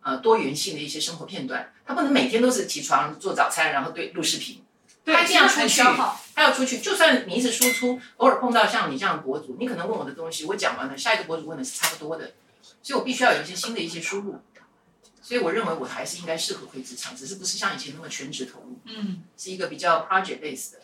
[0.00, 4.64] 呃多元性的一些生活片段，他不能每天都是起床做早餐，然后对录视频。
[5.04, 5.82] 对，他这样出去。
[6.34, 12.32] 他要出去，就算你一直输出，偶尔碰到像你这样的博主，你可能问我的东西，我讲完了，下一个博主问的是差不多的，
[12.82, 14.40] 所以我必须要有一些新的一些输入。
[15.32, 20.80] 所以我认为我还是应该适合回职场，只是不是像以前那么全职投入，嗯，是一个比较 project based 的。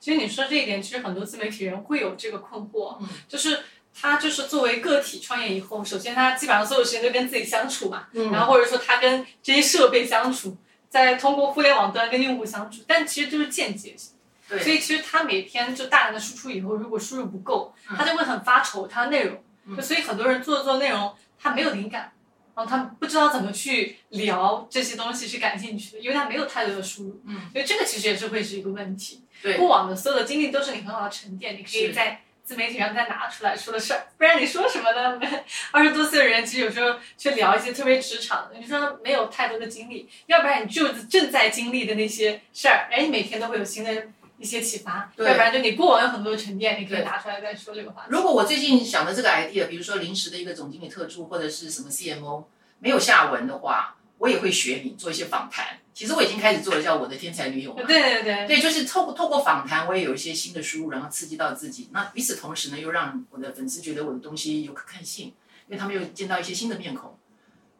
[0.00, 10.56] 其实你说这一点，其实很多自媒体人会有这个困惑，嗯就是他就是作为个体创业以后，首先他基本上所有时间都跟自己相处嘛，嗯然后或者说他跟这些设备相处，
[10.88, 14.14] 再通过互联网端跟用户相处，但其实就是间接性。
[14.48, 19.44] 对所以其实他每天就大量的输出以后，如果输入不够，嗯他就会很发愁他的内容。
[19.66, 22.12] 嗯就所以很多人做做内容，他没有灵感，
[22.54, 27.22] 然后他不知道怎么去聊这些东西是感兴趣的，因为他没有太多的输入。
[27.26, 29.22] 嗯，所以这个其实也是会是一个问题。
[29.42, 35.20] 对过往的所有的经历都是你很好的沉淀，你可以在自媒体上再拿出来说的事儿，不然你说什么呢？
[35.72, 48.08] 二十多岁的人其实有时候去聊一些特别职场的，你说没有太多的经历，要不然你就正在经历的那些事儿，哎，你每天都会有新的一些启发，对要不然就你过往有很多的沉淀，你可以拿出来再说这个话题。
[48.10, 52.44] 如果我最近想的这个 idea，比如说临时的一个总经理特助或者是什么 CMO
[52.78, 55.78] 没有下文的话，我也会学你做一些访谈。
[55.94, 57.82] 其实我已经开始做了，叫我的天才女友嘛。
[57.86, 61.90] 对对对，对，就是透过透过访谈，我也有一些新的输入，然后刺激到自己。
[61.92, 65.26] 那与此同时呢，又让我的粉丝觉得我的东西有可看性，
[65.68, 67.16] 因为他们又见到一些新的面孔。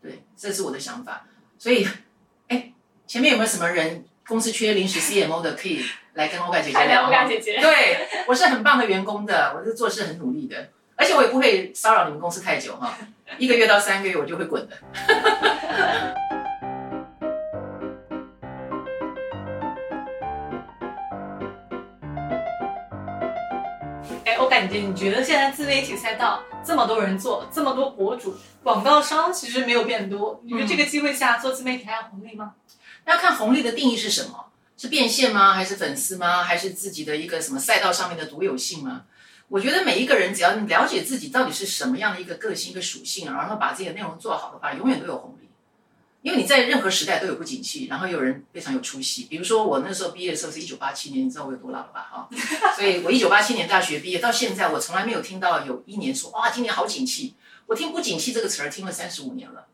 [0.03, 1.27] 对，这是我的想法。
[1.59, 1.87] 所以，
[2.49, 2.73] 哎，
[3.07, 7.11] 前面有没有什么人公司缺临时 CMO 的，可以来跟欧盖姐姐海聊哈？
[7.11, 12.97] 良不干姐姐，对，我是很棒的员工的，我是做事很努力的，而且我也不会骚扰你们公司太久哈，
[13.37, 14.77] 一个月到三个月我就会滚的。
[24.25, 32.55] 哎，我感觉你觉得现在自媒体赛道这么多人做，这么多博主、广告商其实没有变多，你觉得这个机会下做自媒体还有红利吗？
[33.07, 35.53] 要看红利的定义是什么，是变现吗？
[35.55, 36.43] 还是粉丝吗？
[36.43, 39.03] 还是自己的一个什么赛道上面的独有性吗？
[39.49, 45.49] 我觉得每一个人只要你了解自己到底是什么样的一个个性、一个属性，然后把自己的内容做好的话，永远都有红利。
[46.23, 49.25] 因为你在任何时代都有不景气，然后有人非常有出息。
[49.25, 52.09] 比如说我那时候毕业的时候是一九八七年，你知道我有多老了吧？
[52.13, 52.29] 哈，
[52.77, 57.35] 所以我一九八七年大学毕业到现在，我从来没有听到有一年说哇今年好景气。
[57.67, 59.67] 我听“不景气”这个词儿听了三十五年了。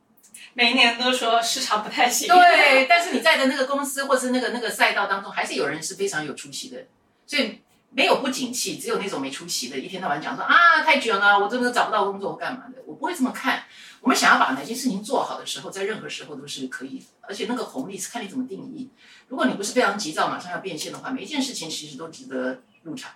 [0.59, 6.85] 每一年都说市场不太行，对， 但是你在的那个公司或是那个那个赛道当中，还是有人是非常有出息的，
[7.29, 12.83] 所以没有不景气，只有那种没出息的，一天到晚讲说啊太卷了，我真的找不到工作，我干嘛的？
[12.87, 13.63] 我不会这么看。
[14.01, 18.91] 我们想要把哪件事情做好的时候，在任何时候都是可以，而且那个红利是看你怎么定义。
[19.29, 23.13] 如果你不是非常急躁，马上要变现的话，每一件事情其实都值得入场。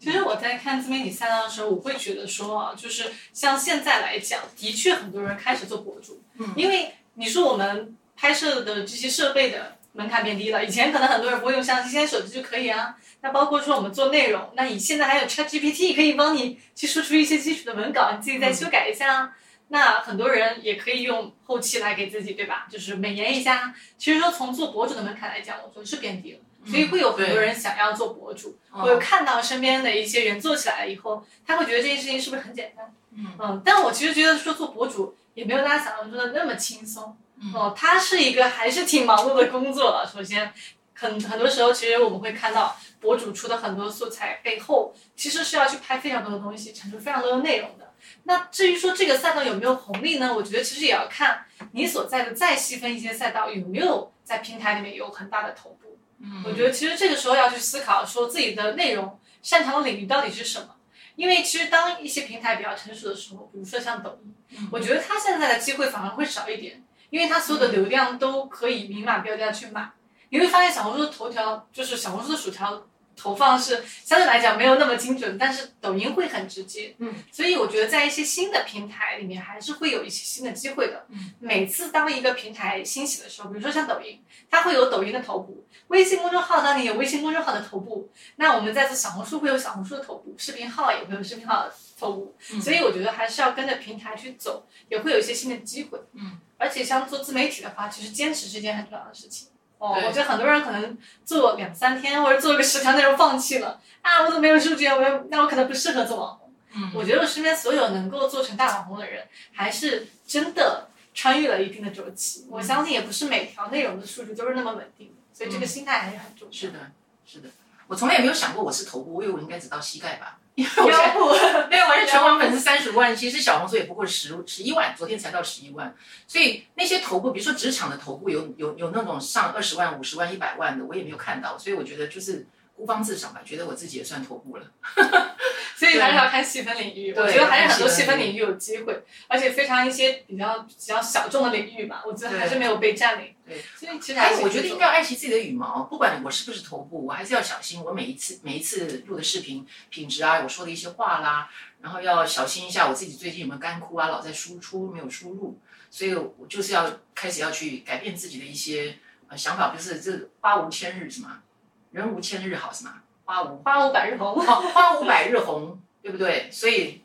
[0.00, 12.96] 其实我在看自媒体赛道的时候，我会觉得说啊，就是像现在来讲，的确很多人开始做博主，嗯因为你说我们拍摄的这些设备的门槛变低了，以前可能很多人不会用相机，现在手机就可以啊。
[13.20, 19.36] 那包括说我们做内容，那你现在还有 ChatGPT 可以帮你去输出一些基础的文稿，你自己再修改一下啊。
[19.68, 22.66] 那很多人也可以用后期来给自己，对吧？
[22.70, 23.74] 就是美颜一下。
[23.98, 28.58] 其实说从做博主的门槛来讲，我觉得是变低了，所以会有很多人想要做博主。
[28.72, 32.94] 我有哦看到身边的一些人做起来了以后，他会觉得这件事情是不是很简单？
[33.16, 37.16] 嗯但我其实觉得说做博主也没有大家想象中的那么轻松。
[37.42, 40.06] 嗯哦，它是一个还是挺忙碌的工作了。
[40.06, 40.52] 首先，
[40.94, 47.94] 很很多时候其实我们会看到博主出的很多素材背后，其实是要去拍非常多的东西，产出非常多的内容的。
[48.24, 50.32] 那至于说这个赛道有没有红利呢？
[50.34, 55.89] 我觉得其实也要看你所在的再细分一些赛道有没有在平台里面有很大的头部。
[56.22, 60.76] 嗯我觉得其实这个时候要去思考，说自己的内容擅长的领域到底是什么。
[61.16, 69.90] 因为其实当一些平台比较成熟的时候，比如说像抖音，我觉得它现在的机会反而会少一点，因为它所有的流量都可以明码标价去买。
[70.30, 72.86] 你会发现小红书的头条就是小红书的薯条
[73.20, 76.94] 投放是相对来讲没有那么精准，但是抖音会很直接。
[76.98, 81.04] 嗯，所以我觉得在一些新的平台里面还是会有一些新的机会的。
[81.10, 92.34] 嗯，每次当一个平台兴起的时候，比如说像抖音，它会有抖音的头部，微信公众号当你有微信公众号的头部，那我们在做小红书会有小红书的头部，视频号也会有视频号的头部。
[92.52, 95.98] 嗯所以我觉得还是要跟着平台去走，也会有一些新的机会。
[96.14, 99.49] 嗯，而且像做自媒体的话，其实坚持是件很重要的事情。
[99.80, 104.94] 哦，我觉得很多人可能做两三天或者做个十条内容放弃了啊，我怎么没有数据啊？
[104.94, 106.52] 我要那我可能不适合做网红。
[106.72, 112.46] 嗯我觉得我身边所有能够做成大网红的人，还是真的穿越了一定的周期。
[112.48, 116.52] 我相信也不是每条内容的数据都是那么稳定的，所以这个心态还是很重要。
[116.52, 116.78] 是的，
[117.26, 117.48] 是的，
[117.88, 120.38] 我从来也没有想过我是头部，我以为我应该只到膝盖吧。
[120.60, 125.94] 因 为我现在腰部，没有，我是全网粉丝三十万，其实小红书也不过十十一万，昨天才到十一万，
[126.26, 132.46] 所以那些头部，比如说职场的头部，有有有那种上二十万、五十万、一百万的，我也没有看到，所以我觉得就是
[132.80, 134.66] 孤芳自赏吧，觉得我自己也算头部了。
[135.76, 137.12] 所以还是要看细分领域。
[137.12, 143.34] 我觉得还是很多细分领域有机会，而且非常一些比较比较小众的领域吧，我觉得还是没有被占领。
[143.46, 147.82] 对，所以其实还是我觉得应该要爱惜自己的羽毛，不管我是不是头部，我还是要小心。
[147.82, 151.50] 我每一次每一次录的视频品质啊，我说的一些话啦，
[151.82, 155.58] 然后要小心一下我自己最近有没有干枯啊，老在输出没有输入，
[155.90, 158.96] 所以我就是要开始要去改变自己的一些
[159.28, 161.42] 呃想法，就是这花无千日是吗？
[161.90, 162.94] 人无千日好是吗？
[163.24, 164.28] 花无花无百日红。
[164.28, 166.48] 哦，花无百日红， 对不对？
[166.50, 167.02] 所以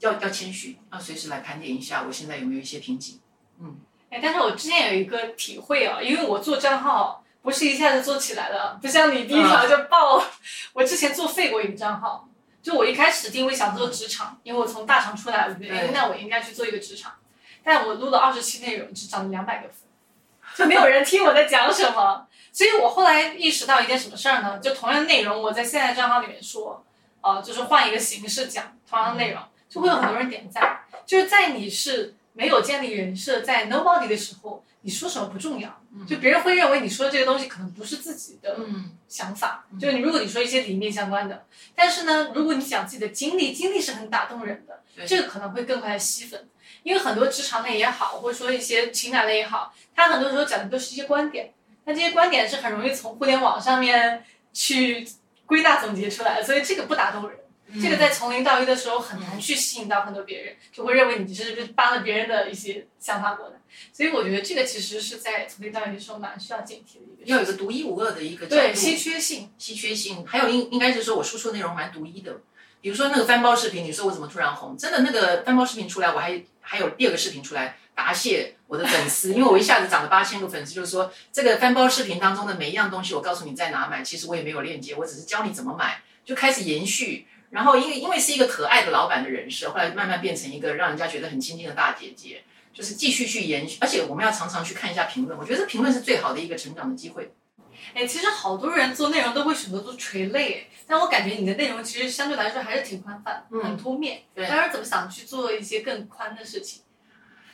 [0.00, 3.20] 要要谦虚，要随时来盘点一下我现在有没有一些瓶颈。
[3.60, 3.78] 嗯
[4.10, 10.22] 哎，但是我之前有一个体会啊，因为我做账号不是一下子做起来的，不像你第一条就爆。
[10.74, 12.28] 我之前做废过一个账号，
[12.62, 17.12] 就我一开始定位想做职场，因为我从大厂出来，我觉得哎那我应该去做一个职场。
[17.62, 19.82] 但我录了二十期内容，只涨了两百个粉，
[20.56, 22.26] 就没有人听我在讲什么。
[22.52, 24.58] 所以我后来意识到一件什么事儿呢？
[24.58, 26.84] 就同样的内容，我在现在账号里面说，
[27.20, 30.80] 呃，就是换一个形式讲同样的内容，就会有很多人点赞。
[31.06, 39.66] 就是在你是没有建立人设，在 nobody 的时候，你说什么不重要，就别人会认为你说的这个东西可能不是自己的嗯，想法。
[39.78, 46.48] 就是你如果你说一些理念相关的，但是呢，如果你讲自己的经历，经历是很打动人的，这个可能会更快的吸粉。
[46.82, 51.52] 因为很多职场类也好，或者说一些情感类也好，他很多时候讲的都是一些观点，
[51.90, 55.04] 但这些观点是很容易从互联网上面去
[55.44, 57.36] 归纳总结出来的，所以这个不打动人。
[57.82, 63.54] 这个在从零到一的时候很难去吸引到很多别人，就会认为你是不是搬了别人的一些想法过来。
[63.92, 67.26] 所以我觉得这个其实是在从零到一的时候蛮需要警惕的一个。
[67.26, 72.40] 要有一个独一无二的一个对稀缺性，稀缺性，还有应应该是说我输出的内容蛮独一的。
[72.80, 74.76] 比如说那个翻包视频，你说我怎么突然红？
[74.76, 87.26] 真的那个翻包视频出来，我还还有第二个视频出来答谢我的粉丝， 因为我一下子涨了八千个粉丝，就是说这个翻包视频当中的每一样东西，我告诉你在哪买，其实我也没有链接，我只是教你怎么买，就开始延续。
[87.50, 97.32] 然后因为因为是一个可爱的老板的人设，后来慢慢变成一个让人家觉得很亲近的大姐姐，就是继续去延续，而且我们要常常去看一下评论，我觉得这评论是最好的一个成长的机会。
[97.92, 104.22] 哎，其实好多人做内容都会选择做垂类，哎但我感觉你的内容其实相对来说还是挺宽泛，嗯很多面。
[104.34, 106.82] 对当然怎么想去做一些更宽的事情？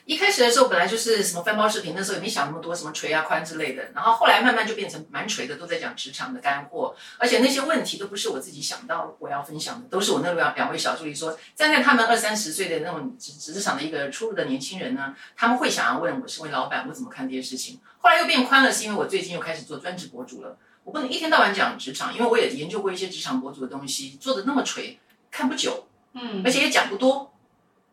[0.07, 17.81] 一开始的时候本来就是什么翻包视频，那时候也没想那么多什么垂啊宽之类的，然后后来慢慢就变成蛮垂的，都在讲职场的干货，而且那些问题都不是我自己想到我要分享的，都是我那两两位小助理说，站在他们二三十岁的那种职职场的一个初入的年轻人呢，他们会想要问我身为老板我怎么看这些事情。
[17.99, 25.01] 后来又变宽了，是因为我最近又开始做专职博主了，我不能一天到晚讲职场，因为我也研究过一些职场博主的东西，做的那么垂，
[25.33, 27.33] 看不久，嗯而且也讲不多，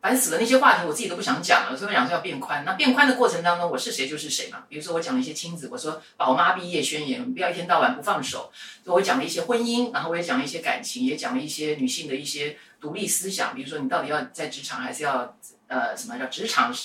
[0.03, 0.37] 烦死了。
[0.37, 2.65] 那些话题我自己都不想讲了，所以我想说要变宽。
[2.65, 4.65] 那变宽的过程当中，我是谁就是谁嘛。
[4.67, 8.51] 比如说我讲了一些亲子，我说宝妈毕业宣言，不要一天到晚不放手。
[8.83, 13.55] 我讲了一些婚姻，然后我也讲了一些感情，也讲了一些女性的一些独立思想。
[13.55, 15.37] 比如说你到底要在职场，还是要
[15.67, 16.75] 呃什么叫职场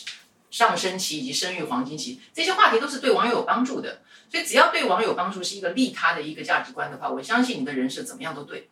[0.50, 4.02] 上升期以及生育黄金期，这些话题都是对网友有帮助的。
[4.30, 8.68] 所以只要对网友有帮助，是一个利他的一个价值观的话，我相信你的人设怎么样都对。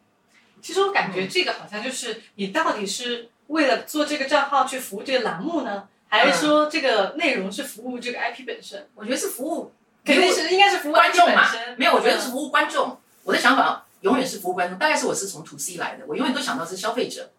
[0.63, 8.89] 其实我感嗯觉这个好像就是你到底是为了做这个账号去服务这个栏目呢，还是说这个内容是服务这个 IP 本身？
[8.95, 9.73] 我觉得是服务
[10.05, 11.49] 肯定是应该是服务观众嘛。
[11.77, 12.99] 没有，我觉得是服务观众。
[13.25, 17.31] 我的想法永远是服务观众，大概是我是从 to C 来的，我永远都想到是消费者，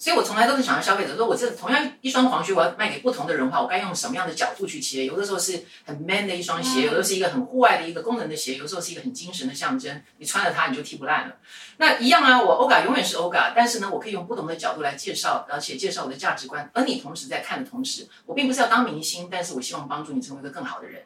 [0.00, 1.14] 所以我从来都是想要消费者。
[1.14, 5.04] 说我这同样一双黄靴，我要卖给不同的人的话，我该用什么样的角度去切？
[5.04, 11.36] 有的时候是很 man 的一双鞋，嗯有的是一个很户外的一个功能的鞋，有的时候是一个很精神的象征，你穿了它你就踢不烂了。
[11.76, 16.70] 那一样啊，我 OGA 永远是 OGA，但是呢，我可以用不同的角度来介绍，而且介绍我的价值观。
[16.72, 21.02] 而你同时在看的同时，我并不是要当明星，但是我希望帮助你成为一个更好的人。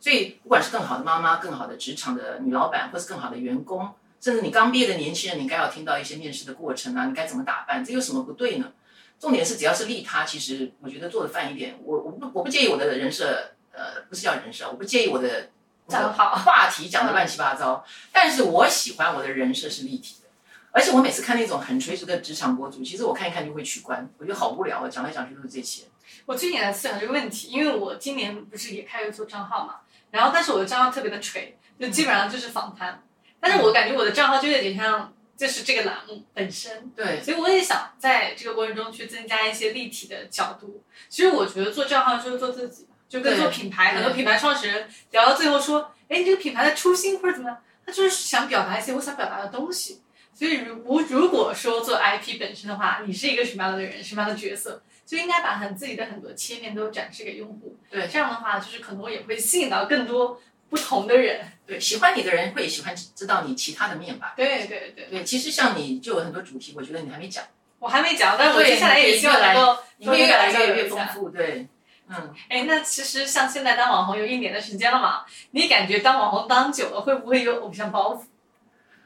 [0.00, 3.88] 所以，不管是更好的妈妈、更好的职场的女老板，或是更好的员工，
[4.22, 8.72] 甚至你刚毕业的年轻人，你该要听到一些面试的过程啊，你该怎么打扮，这有什么不对呢？
[9.18, 15.50] 重点是只要是利他，其实我觉得做的泛一点，我我不我不介意我的人设，呃，不是叫人设，我不介意我的
[15.88, 20.28] 讲得好话题讲的乱七八糟，但是我喜欢我的人设是立体的。
[20.70, 25.82] 而且我每次看那种很垂直的职场博主，其实我看一看就会取关，我觉得好无聊啊，讲来讲去都是这些。
[26.26, 29.80] 我最近也在思考这个问题，因为我今年不是也开始做账号嘛，
[30.12, 33.02] 然后但是我的账号特别的垂，就基本上就是访谈，
[33.42, 40.84] 但是我感觉我的账号就有点像就是这个栏目本身，对，所以我也想在这个过程中去增加一些立体的角度。
[41.08, 50.02] 其实我觉得做账号就是做自己，就跟做品牌，很多品牌创始人聊到最后说，哎，你这个品牌的初心或者怎么样，他就是想表达一些我想表达的东西。
[50.32, 57.76] 所以如如如果说做 IP 本身的话，你是一个什么样的人，什么样的角色，就应该把很自己的很多切面都展示给用户。
[57.90, 60.40] 对这样的话，就是可能也会吸引到更多
[60.72, 61.52] 不同的人。
[61.66, 64.32] 对，喜欢你的人会喜欢知道你其他的面吧。
[64.34, 67.44] 对对对，对，其实像你就有很多主题，我觉得你还没讲，
[67.78, 70.76] 我还没讲，但是我接下来也希望能够你会越来越。
[70.76, 71.28] 越丰富。
[71.28, 71.68] 对，
[72.08, 78.22] 嗯，哎，那其实像现在当网红有一年的时间了嘛，你感觉当网红当久了，会不会有偶像包袱？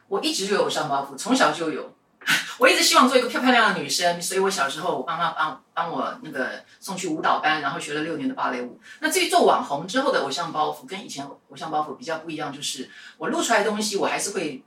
[0.07, 1.96] 我一直就有偶像包袱，从小就有。
[2.59, 8.81] 我一直希望做一个漂漂亮的女生，所以我小时候我爸妈帮帮我那个送去舞蹈班，然后学了六年的芭蕾舞。
[9.01, 14.63] 那至于做网红之后的偶像包袱，跟以前偶像包袱比较不一样，就是我录出来的东西，我还是会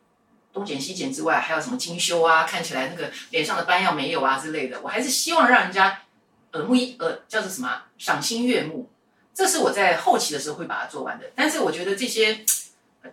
[0.54, 6.00] 东剪西剪之外，还有什么精修啊，看起来那个脸上的斑要没有啊之类的，我还是希望让人家
[6.54, 8.90] 耳目一呃叫做什么赏心悦目。
[9.34, 11.26] 这是我在后期的时候会把它做完的。
[11.36, 12.44] 但是我觉得这些，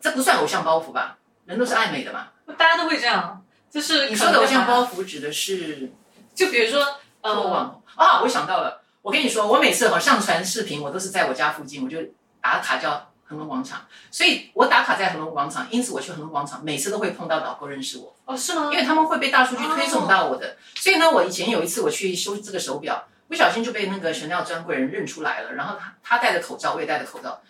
[0.00, 1.18] 这不算偶像包袱吧？
[1.44, 2.28] 人都是爱美的嘛。
[2.58, 5.92] 大家都会这样，就是你说的偶像包袱，指的是
[6.34, 8.22] 就比如说，做呃，网红啊？
[8.22, 11.98] 我想到了，我跟你说，我每次哈上传视频，我都是在我家附近，我就
[12.40, 18.78] 打卡叫恒隆广场，所以我打卡在恒隆广场，因此我去恒隆广场，每次都会碰到导购认识我，哦，是吗因？
[18.78, 20.56] 为他们会被大数据推送到我的。
[20.76, 27.40] 所以呢，我以前有一次我去修这个手表，不小心就被那个神料专柜人认出来了，然后他他戴着口罩，我也戴着口罩。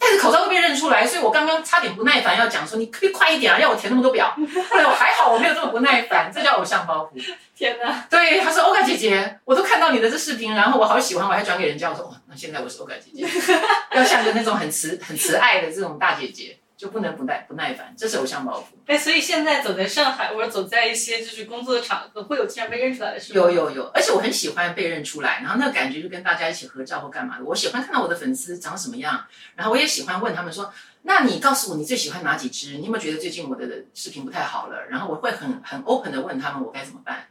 [0.00, 4.34] 戴着口罩都被认出来，所以我刚刚差点不耐烦要讲说，你可不可以快一点啊，要我填那么多表。
[4.70, 7.22] 后来我还好，我没有这么不耐烦，这叫偶像包袱。
[7.54, 11.90] 天哪，对，他说欧嘎姐姐，我都看到你的这视频，然后我好喜欢，我还转给人家。
[11.90, 13.28] 我说哇，那现在我是欧嘎姐姐，
[13.94, 18.64] 要像个那种很慈很慈爱的这种大姐姐，就不能不耐不耐烦，这是偶像包袱。
[18.86, 23.38] 哎，所以现在走在上海或者走在一些就是工作的场合，会有经常被认出来的是吗？
[23.38, 27.44] 有有有，而且我很喜欢被认出来，然后那个感觉就跟大家一起合照或干嘛的。
[27.44, 29.26] 我喜欢看到我的粉丝长什么样，
[29.56, 30.72] 然后我也喜欢问他们说，
[31.02, 32.78] 那你告诉我你最喜欢哪几支？
[32.78, 34.86] 你有没有觉得最近我的视频不太好了？
[34.86, 37.26] 然后我会很很 open 的问他们我该怎么办。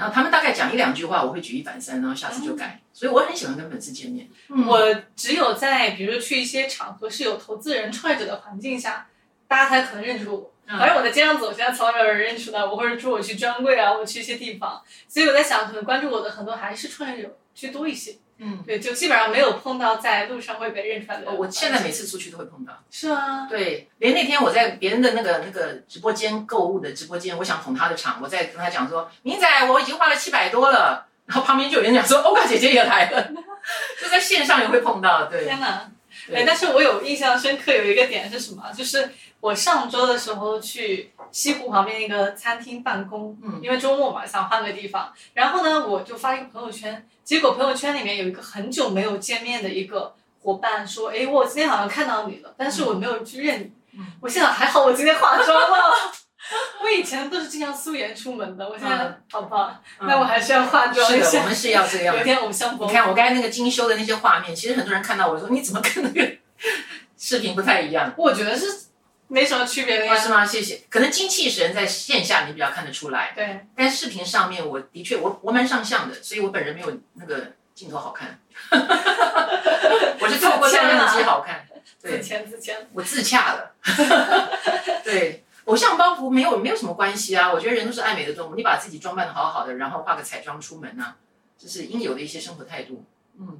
[0.00, 2.80] 然后他们大概讲一两句话，我会举一反三，然后下次就改。
[2.90, 4.26] 所以我很喜欢跟粉丝见面。
[4.48, 9.06] 嗯我只有在比如说去一些场合是有投资人创业者的环境下，
[9.46, 10.52] 大家才可能认出我。
[10.66, 18.16] 反正我在街上走，现在从来没有人认出来我，或者说我去专柜啊，我去一些地方，所以我在想，可能关注我的很多还是创业者居多一些。
[18.42, 21.30] 嗯，对，就基本上没有碰到在路上会被认出来的。
[21.30, 22.72] 哦我现在每次出去都会碰到。
[22.90, 23.46] 是啊？
[23.48, 33.30] 对，连那天我在别人的那个那个直播间购物的直播间，我想捧他的场，我在跟他讲说，明仔我已经花了七百多了，然后旁边就有人讲说，欧嘎姐姐也来了，
[34.00, 35.90] 就在线上也会碰到，对，天哪！
[36.26, 38.64] 对哎，但是我有印象深刻有一个点是什么？
[38.76, 39.10] 就是
[39.40, 45.12] 我上周的时候去西湖旁边一个餐厅办公，嗯因为周末嘛，想换个地方。
[45.34, 53.64] 然后呢，我就发一个朋友圈，结果朋友圈里面有一个很久没有见面的一个伙伴说：“哎，我今天好像看到你了，但是我没有去认你。
[53.98, 55.76] 嗯我现在还好，我今天化妆了。
[56.82, 62.24] 我以前都是经常素颜出门的，我现在、嗯好吧，嗯那我还是要化妆是的，我，们是要这样有。
[62.24, 66.32] 点偶像包你看我刚才那个精修的那些画面，其实很多人看到我说你怎么跟那个
[67.18, 68.12] 视频不太一样？
[68.16, 68.66] 我觉得是
[69.30, 70.16] 没什么区别的呀。
[70.16, 70.44] 是吗？
[70.44, 70.82] 谢谢。
[70.90, 78.38] 可能精气神在线下你比较看得出来，对，但视频上面我的确我我蛮上相的，所以我本人没有那个镜头好看，
[78.70, 81.66] 我是透过照相机好看。
[82.02, 82.88] 对自，谦自谦。
[82.92, 83.72] 我自洽了。
[85.04, 87.52] 对，偶像包袱没有没有什么关系啊。
[87.52, 91.16] 我觉得人都是爱美的动物，你把自己装扮的好好的，然后化个彩妆出门啊，
[91.58, 93.04] 这是应有的一些生活态度。
[93.38, 93.58] 嗯，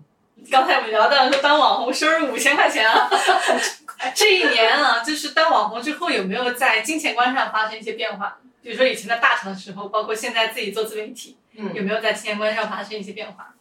[0.50, 3.10] 刚才我们聊到说当网红收入五千块钱啊，
[4.14, 8.38] 这一年啊，就是当网红之后有没有在金钱观上发生一些变化？
[8.62, 13.54] 比如说以前在大厂的时候，包括现在自己做自媒体，嗯有没有在金钱观上发生一些变化？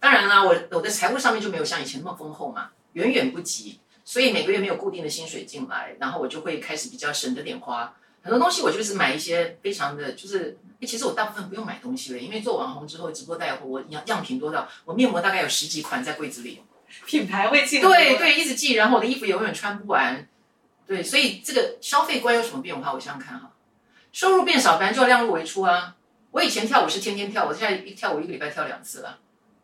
[0.00, 7.94] 当然啦，我我的财务上面就没有像以前那么丰厚嘛，远远不及，所以每个月没有固定的薪水进来，然后我就会开始比较省着点花。
[8.22, 16.62] 很多东西我就是买一些非常的，就是，其实我大部分不用买东西了，因为做网红之后直播带货，我样样品多到我面膜大概有十几款在柜子里。
[17.06, 20.26] 品牌会进对对，一直寄，然后我的衣服永远穿不完。
[20.86, 22.92] 对，所以这个消费观有什么变化？
[22.92, 23.50] 我想想看哈，
[24.12, 25.94] 收入变少，反正就要量入为出啊。
[26.30, 29.18] 我以前跳舞是天天跳，我现在一跳舞一个礼拜跳两次了，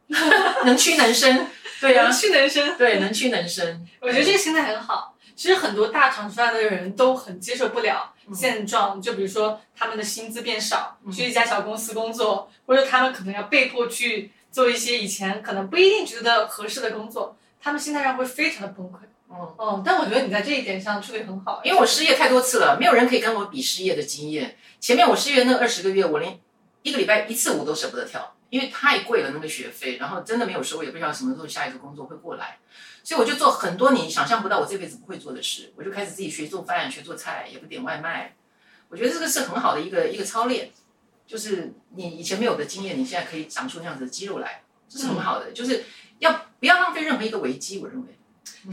[0.64, 1.46] 能屈能伸。
[1.80, 2.76] 对呀、能屈能伸。
[2.76, 3.86] 对，能屈能伸。
[4.00, 5.16] 我觉得这个心态很好。
[5.34, 18.96] 其实很多大厂出来的人都很接受不了现状，就比如说他们的薪资变少，嗯去一家小公司工作，或者他们可能要被迫去做一些以前可能不一定觉得合适的工作，他们心态上会非常的崩溃。
[19.30, 24.56] 嗯，哦，但我觉得你在这一点上处理很好，因为我失业太多次了，没有人可以跟我比失业的经验。
[24.80, 26.40] 前面我失业那二十个月，我连
[26.82, 32.58] 一个礼拜一次舞都舍不得跳，因为太贵了那个学费，然后真的没有收入，也不知道什么时候下一个工作会过来，
[33.04, 38.34] 所以我就做很多你想象不到我这辈子不会做的事，我就开始自己学做饭，学做菜，也不点外卖。
[38.88, 40.72] 我觉得这个是很好的一个一个操练，
[41.30, 45.52] 就是你以前没有的经验，你现在可以长出那样子的肌肉来，这是很好的。
[45.52, 45.84] 就是
[46.18, 47.78] 要不要浪费任何一个危机？
[47.78, 48.18] 我认为，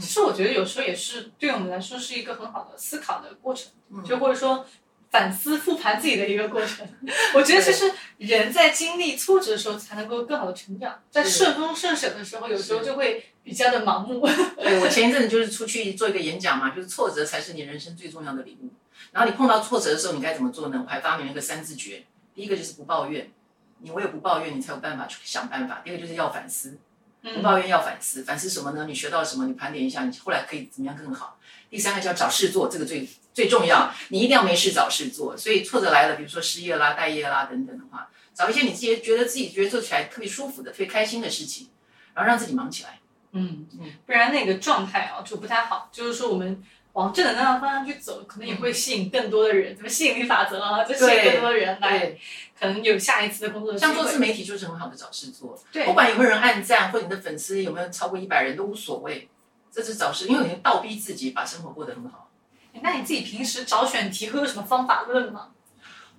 [0.00, 4.66] 实我觉得有时候也是对我们来说是一个很好的思考的过程，嗯就或者说
[5.12, 6.84] 反思复盘自己的一个过程。
[7.36, 14.28] 我觉得其实人在经历挫折的时候才能够更好的成长，在顺风顺水的时候，有时候就会比较的盲目。
[14.56, 18.68] 对我前一阵子就是出去做一个演讲嘛， 就是挫折才是你人生最重要的礼物。
[19.12, 20.82] 然后你碰到挫折的时候，你该怎么做呢？
[20.84, 22.04] 我还发明了一个三字诀，
[22.38, 23.32] 第一个就是不抱怨，
[23.80, 25.80] 你唯有不抱怨，你才有办法去想办法。
[25.82, 26.78] 第二个就是要反思，
[27.20, 28.86] 不嗯，抱怨要反思，反思什么呢？
[28.86, 29.46] 你学到了什么？
[29.46, 31.36] 你盘点一下，你后来可以怎么样更好？
[31.68, 35.36] 第三个叫找事做，这个最最重要，你一定要没事找事做。
[35.36, 41.70] 所以挫折来了，比如说失业啦、待业啦等等的话，找一些你自己觉得自己觉得做起来特别舒服的、特别开心的事情，
[42.14, 43.00] 然后让自己忙起来。
[43.32, 45.90] 嗯嗯，不然那个状态啊就不太好。
[45.90, 46.62] 就是说我们
[46.98, 52.18] 往正能量的方向去走，可能也会吸引更多的人，什么吸引力法则啊，就吸引更多的人来，
[52.58, 54.18] 可能有下一次的工作的像做自。
[54.18, 59.28] 媒体就是很好的找事做，对不管有没有人按赞，或者你的粉丝有没有超过一百人都无所谓，
[59.70, 62.28] 这是找事，因为你倒逼自己把生活过得很好。
[62.82, 65.50] 那你自己平时找选题会有什么方法论吗？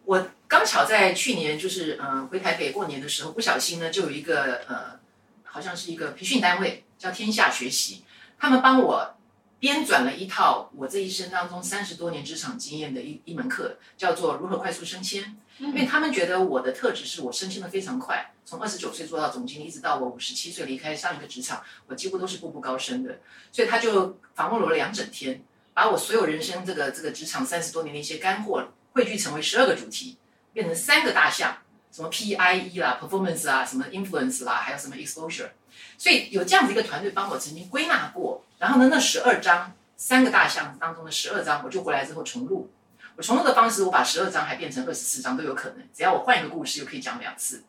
[0.05, 4.97] 我刚巧在去年就是呃回台北过年的时候，不小心呢就有一个呃
[5.43, 8.05] 好像是一个培训单位叫天下学习，
[8.39, 9.15] 他们帮我
[9.60, 15.38] 编纂了一套我这一生当中三十多年职场经验的一一门课，叫做如何快速升迁。
[15.57, 23.20] 因为他们觉得我的特质是我升迁的非常快，从二十九岁做到总经理，一直到我五十七岁离开上一个职场，我几乎都是步步高升的。
[23.51, 25.43] 所以他就访问了我两整天，
[25.74, 30.18] 把我所有人生这个这个职场三十多年的一些干货汇聚成为十二个主题，
[30.53, 31.57] 变成三个大项，
[31.91, 35.49] 什么 PIE 啦、performance 啊、什么 influence 啦，还有什么 exposure。
[35.97, 42.71] 所以有这样子一个团队帮我曾经归纳过，然后呢，那十二章三个大项当中的十二章，我就回来之后重录。
[43.15, 47.63] 我重录的方式，我把十二章还变成二十四章都有可能，只要我换一个故事，又可以讲两次。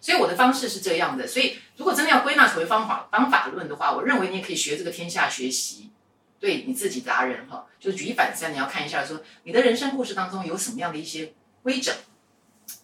[0.00, 1.26] 所以我的方式是这样的。
[1.26, 5.90] 所以如果真的要归纳成为方法方法论的话，我认为你也可以学这个天下学习，
[6.40, 11.94] 对你自己达人哈，就是举一反三，你要看一下说你的人生故事当中有什么样的一些规整，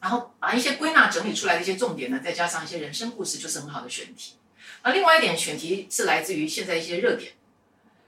[0.03, 4.35] 然后把一些归纳整理出来的一些重点呢，再加上一些人生故事，就是很好的选题。
[4.85, 7.33] 而另外一点选题是来自于现在一些热点。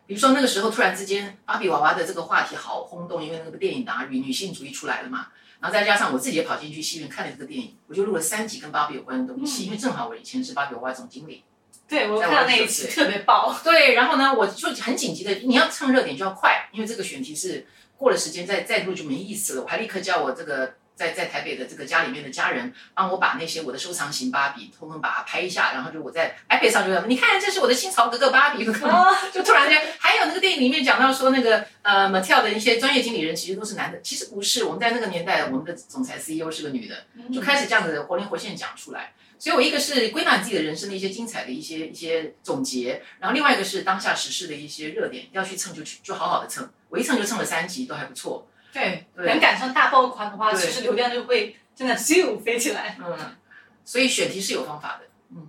[0.07, 5.29] 比如说那个时候突然之间，芭比娃娃的这个话题好轰动，因为那个电影拿女女性主义出来了嘛。
[5.59, 11.43] 然后再加上我自己也跑进去戏院看了这个电影，我就录了三集跟芭比有关的东西，因为正好我以前是芭比娃娃总经理。
[11.89, 17.67] 对我在看到那一我手机期特别爆，对，然后呢，我就很紧急的，你要蹭热点就要快，因为这个选题是
[17.97, 19.63] 过了时间再再录就没意思了。
[19.63, 39.13] 我还立刻叫我这个在在台北的这个家里面的家人帮我把那些我的收藏型芭比通通把它拍一下，然后就我在 iPad 上就在，你看这是我的新潮格格芭比，啊 就突然间，还有那个电影里面讲到说那个呃 Mattel 的一些专业经理人其实都是男的，其实不是，我们在那个年代，我们的总裁 CEO 是个女的，就开始这样子活灵活现讲出来。
[39.39, 48.49] 所以我一个是归纳自己的人生的一些精彩的一些一些总结，然后另外一个是当下时事的一些热点，要去蹭就去就好好的蹭，我一蹭就蹭了三集，都还不错。
[48.77, 52.97] 对，能赶上大爆款的话，其实流量就会真的咻飞起来。
[52.99, 53.37] 嗯，
[53.85, 55.07] 所以选题是有方法的。
[55.31, 55.49] 嗯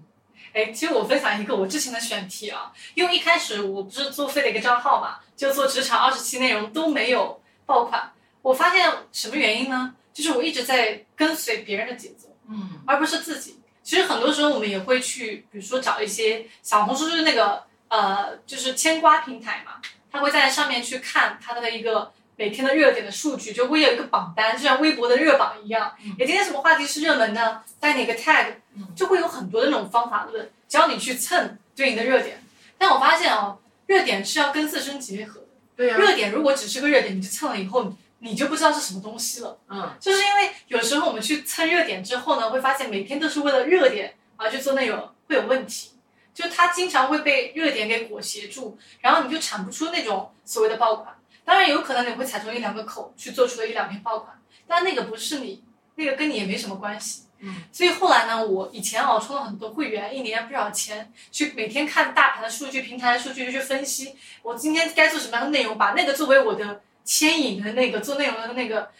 [0.53, 8.11] 哎，其实我分享一个我之前的选题啊，因为一开始我不是做废了一个账号嘛，就做职场二十期内容都没有爆款。
[8.41, 9.93] 我发现什么原因呢？
[10.13, 13.59] 就是我一直在跟随别人的节奏，嗯而不是自己。
[13.84, 19.73] 其实很多时候我们也会去，比如说找一些小红书，就是那个呃，就是牵瓜平台嘛，
[20.11, 25.91] 他会在上面去看它的一个每天的热点的数据，就会有一个榜单，就像微博的热榜一样。
[26.05, 27.63] 嗯也今天什么话题是热门呢？
[27.79, 32.43] 带哪个 tag，嗯就会有很多的那种方法论，教你去蹭对应的热点。
[32.77, 33.57] 但我发现哦，
[33.88, 35.47] 热点是要跟自身结合的。
[35.75, 39.57] 对啊，热点如果只是个热点，你就蹭了以后，你就不知道是什么东西了。
[39.69, 45.93] 嗯就是因为有时候我们去蹭热点之后呢，会发现每天都是为了热点而去做内容，会有问题。
[46.35, 51.15] 就它经常会被热点给裹挟住，然后你就产不出那种所谓的爆款。
[51.47, 54.37] 当然有可能你会踩中一两个口去做出了一两篇爆款，
[54.67, 55.63] 但那个不是你，
[55.95, 57.23] 那个跟你也没什么关系。
[57.39, 68.91] 嗯，所以后来呢，我以前哦充了很多会员，一年不少钱，去每天看大盘的数据、平台的数据去分析，我今天该做什么样的内容，把那个作为我的牵引的那个做内容的那个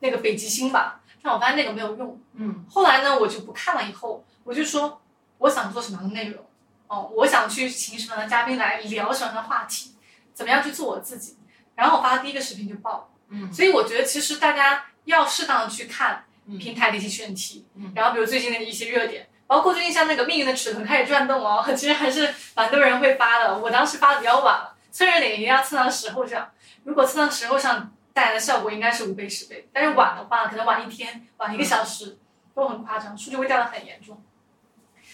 [0.00, 1.02] 那个北极星吧。
[1.22, 2.20] 但我发现那个没有用。
[2.34, 5.00] 嗯后来呢，我就不看了，以后我就说
[5.38, 6.44] 我想做什么样的内容，
[6.88, 9.92] 哦，我想去请什么样的嘉宾来聊什么样的话题，
[10.34, 11.36] 怎么样去做我自己。
[11.82, 13.04] 然后我发的第一个视频就爆了。
[13.30, 23.58] 嗯所以我觉得其实大家要适当的去看嗯平台的一些选题，嗯然后比如最近的一些热点，包括最近像那个命运的齿轮开始转动哦，其实还是蛮多人会发的。
[23.58, 26.50] 我当时发的比较晚了，蹭热点一定要蹭到时候上，
[26.84, 32.18] 如果蹭到时候上带来的效果应该是五倍十倍，但是晚的话可能晚一天、晚一个小时
[32.54, 34.22] 都很夸张，数据会掉的很严重。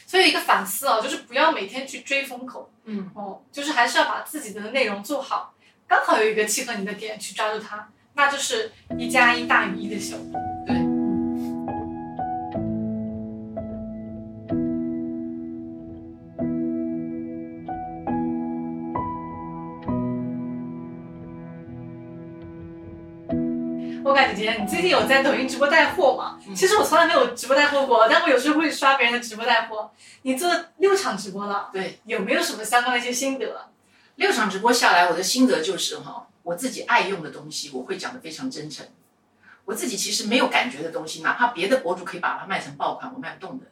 [0.07, 5.55] 所以一个反思啊，就是不要每天去追风口，嗯，哦，就是还是要把自己的内容做好，
[5.89, 10.39] 刚好有一个契合你的点去抓住它，那就是一加一大于一的效果。
[10.67, 10.77] 对。
[24.05, 26.39] 我感姐姐，你最近有在抖音直播带货吗？
[26.47, 29.91] 嗯其实我从来没有直播带货过，但我有时候会刷别人的直播带货。
[30.23, 33.71] 你做六场直播了，对，有没有什么相关的一些心得？
[34.19, 38.85] 六场直播下来，我的心得就是哈，我自己爱用的东西，我会讲的非常真诚。
[39.65, 43.67] 我自己其实没有感觉的东西，哪怕别的博主可以把它卖成爆款，我卖不动的。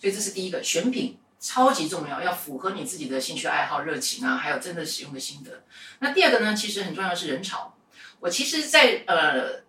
[0.00, 5.62] 所以这是第一个，选品超级重要，要符合你自己的兴趣爱好、热情啊，还有真的使用的心得。
[6.00, 7.72] 那第二个呢，其实很重要的是人潮。
[8.18, 9.62] 我其实在，呃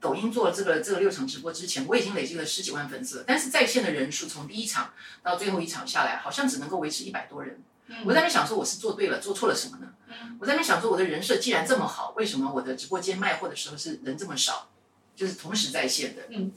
[0.00, 7.60] 抖音做这个这个六场直播之前，我已经累积了十几万粉丝，但是在线的人数从第一场到最后一场下来，好像只能够维持一百多人。
[8.04, 9.86] 我在那边想说，我是做对了，做错了什么呢？
[10.08, 14.68] 嗯我在那边想说，我的人设既然这么好，为什么我的直播间卖货的时候是人这么少？
[15.14, 16.22] 就是同时在线的。
[16.30, 16.52] 嗯，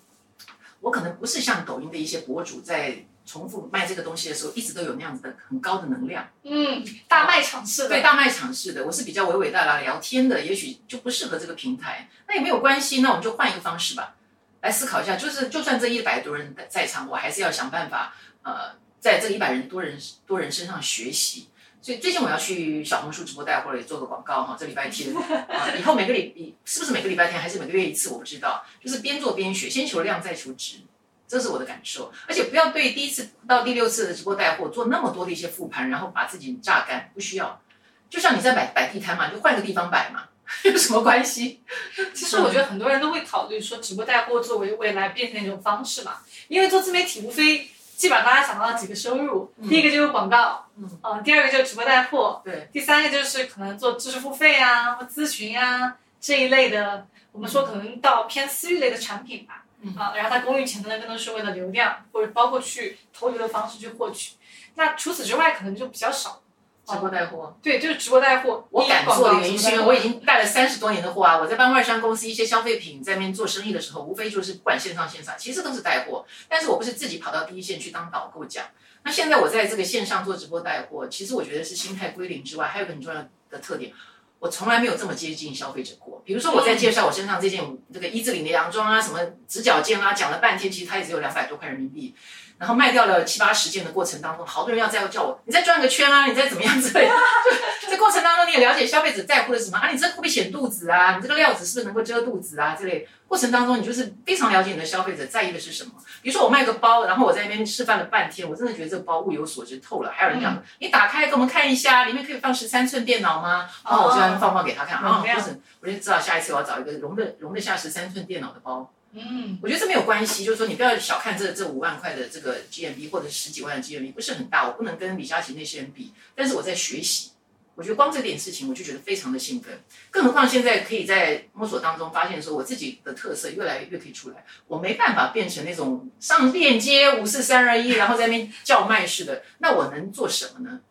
[0.81, 6.27] 我可能不是像抖音的一些博主在重复卖这个东西的时候，一直都有那样子的很高的能量。
[6.43, 14.15] 嗯，大卖场式的，对大卖场式的，我是比较娓娓道来聊天的，也许就不适合这个平台，那也没有关系，那我们就换一个方式吧，
[14.61, 18.13] 来思考一下，就是就算这一百多人在场，我还是要想办法，
[18.43, 19.97] 呃，在这一百人多人
[20.27, 21.47] 多人身上学习。
[21.81, 30.79] 所以最近我要去小红书直播带货了，也做个广告哈，这礼拜天啊，以后每个礼是不是每个礼拜天还是每个月一次，我不知道，就是边做边学，先求量再求质。
[31.25, 37.61] 这是我的感受，而且不要对第一次到第六次的直播带货做那么多的一些复盘，然后把自己榨干，不需要。
[38.09, 40.23] 就像你在摆摆地摊嘛，就换个地方摆嘛，
[40.65, 41.61] 有什么关系？
[42.13, 46.17] 其实我觉得很多人都会考虑说，直播带货作为未来变现一种方式嘛。
[46.47, 47.69] 因为做自媒体无非
[47.99, 59.65] 基本上大家想到了几个收入，第一个就是广告，嗯，呃，第二个就是直播带货，对，第三个就是可能做知识付费啊、或咨询啊这一类的，我们说可能到偏私域类的产品吧。
[59.81, 64.35] 嗯啊，然后它公域钱呢，更多是为了流量或者包括去投流的方式去获取。
[64.75, 66.41] 那除此之外，可能就比较少。
[66.89, 67.57] 直播带货。
[67.61, 68.67] 对，就是直播带货。
[68.71, 71.37] 我敢做的原因是因为我已经经带了三十多年的货啊！
[71.37, 76.25] 我在帮外商公司一些消费品在那边做生意的时候，无非就是不管线上线下，其实都是带货。
[76.47, 78.65] 但是我不是自己跑到第一线去当导购讲。
[79.03, 83.91] 那现在我在这个线上做直播带货，其实我觉得是心态归零之外，还有一个很重要的特点，
[84.39, 86.21] 我从来没有这么接近消费者过。
[86.25, 87.63] 比如说我在介绍我身上这件
[87.93, 92.15] 这个一字领的洋装啊，什么直角肩啊，讲了半天，其实它也只有两百多块人民币。
[92.59, 97.13] 然后卖掉了七八十件的过程当中，好多人要再叫我，你再转个圈啊，你再怎么样之类的。
[97.89, 99.89] 这过程当中，你也了解消费者在乎的是什么啊？
[99.89, 101.15] 你这会不会显肚子啊？
[101.15, 102.75] 你这个料子是不是能够遮肚子啊？
[102.75, 105.91] 之类过程当中，你就是非常了解你的消费者在意的是什么。
[106.21, 110.11] 比如说我卖个包，然后我在那边示范了半天，我真的觉得这个包物有所值透了。
[110.13, 113.69] 还有人讲，你打开给我们看一下，里面可以放十三寸电脑吗？
[113.85, 118.91] 然后我就放放给他看啊，这样不是，我就知道下一次我要找一个容得容得下十三寸电脑的包。
[119.13, 127.31] 嗯，我觉得这没有关系，就是说你不要小看这这五万块的这个 GMV 或者十几万的 GMV，不是很大，我不能跟李佳琦那些人比，但是我在学习，
[127.73, 129.81] 我觉得光这点事情我就觉得非常的兴奋，
[130.11, 140.81] 更何况现在可以在摸索当中发现说我自己的特色越来越可以出来，我没办法变成那种上链接五四三二一，然后在那边叫卖式的，那我能做什么呢？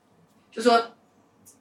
[0.50, 0.94] 就说。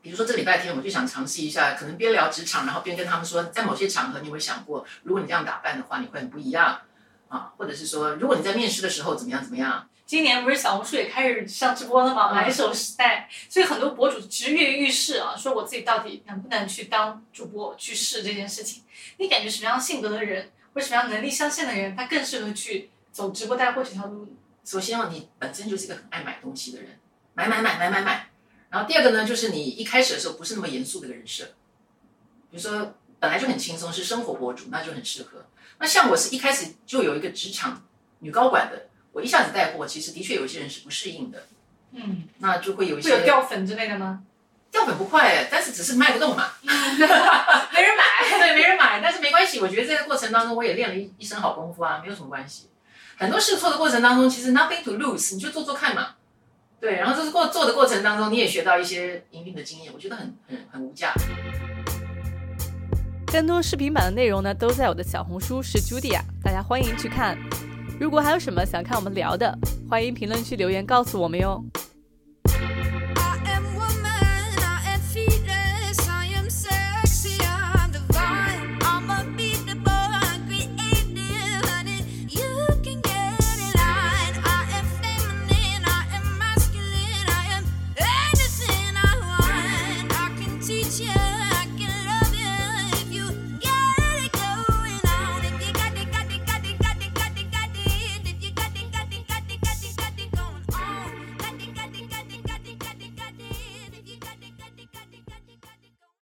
[0.07, 6.79] 比如说这礼拜天，我就想尝试一下，可能边聊职场，然后边跟他们说，在某些场合，你有没有想过，如果你这样打扮的话，你会很不一样
[7.27, 7.51] 啊？
[7.57, 9.89] 或者是说，如果你在面试的时候怎么样怎么样？
[10.05, 12.31] 今年不是小红书也开始上直播了吗？
[12.31, 18.83] 买手时代，所以很多博主其实跃跃欲试啊，说我自己到底能不能去当主播，去试这件事情。
[19.17, 24.25] 你感觉什么样性格的人，或什么样能力相限的人，他更适合去走直播带货这条路？
[24.63, 26.97] 首先啊，你本身就是一个很爱买东西的人，
[27.33, 28.26] 买买买买买买。
[28.69, 31.45] 然后第二个呢，就是你一开始的时候不是那么严肃的一个人设，
[32.51, 35.45] 比如说本来就很轻松，是生活博主，那就很适合。
[35.79, 37.83] 那像我是一开始就有一个职场
[38.19, 41.47] 女高管的，我一下子带货，其实的确有些人是不适应的，
[41.91, 44.23] 嗯，那就会有一会有些掉粉之类的吗？
[44.69, 48.03] 掉粉不快，但是只是卖不动嘛， 没人买。
[48.37, 52.69] 对，没人买，但是没关系，我觉得这个过程当中我也练了一一身好功夫啊，没有什么关系。
[53.17, 56.15] 很多试错的过程当中，其实 nothing to lose，你就做做看嘛。
[56.79, 61.11] 对，然后这是过做的过程当中，你也学到一些营运的经验，我觉得很很很无价。
[63.25, 67.37] 更多视频版的内容呢，都在我的小红书是 Judia，大家欢迎去看。
[67.99, 69.57] 如果还有什么想看我们聊的，
[69.89, 71.63] 欢迎评论区留言告诉我们哟。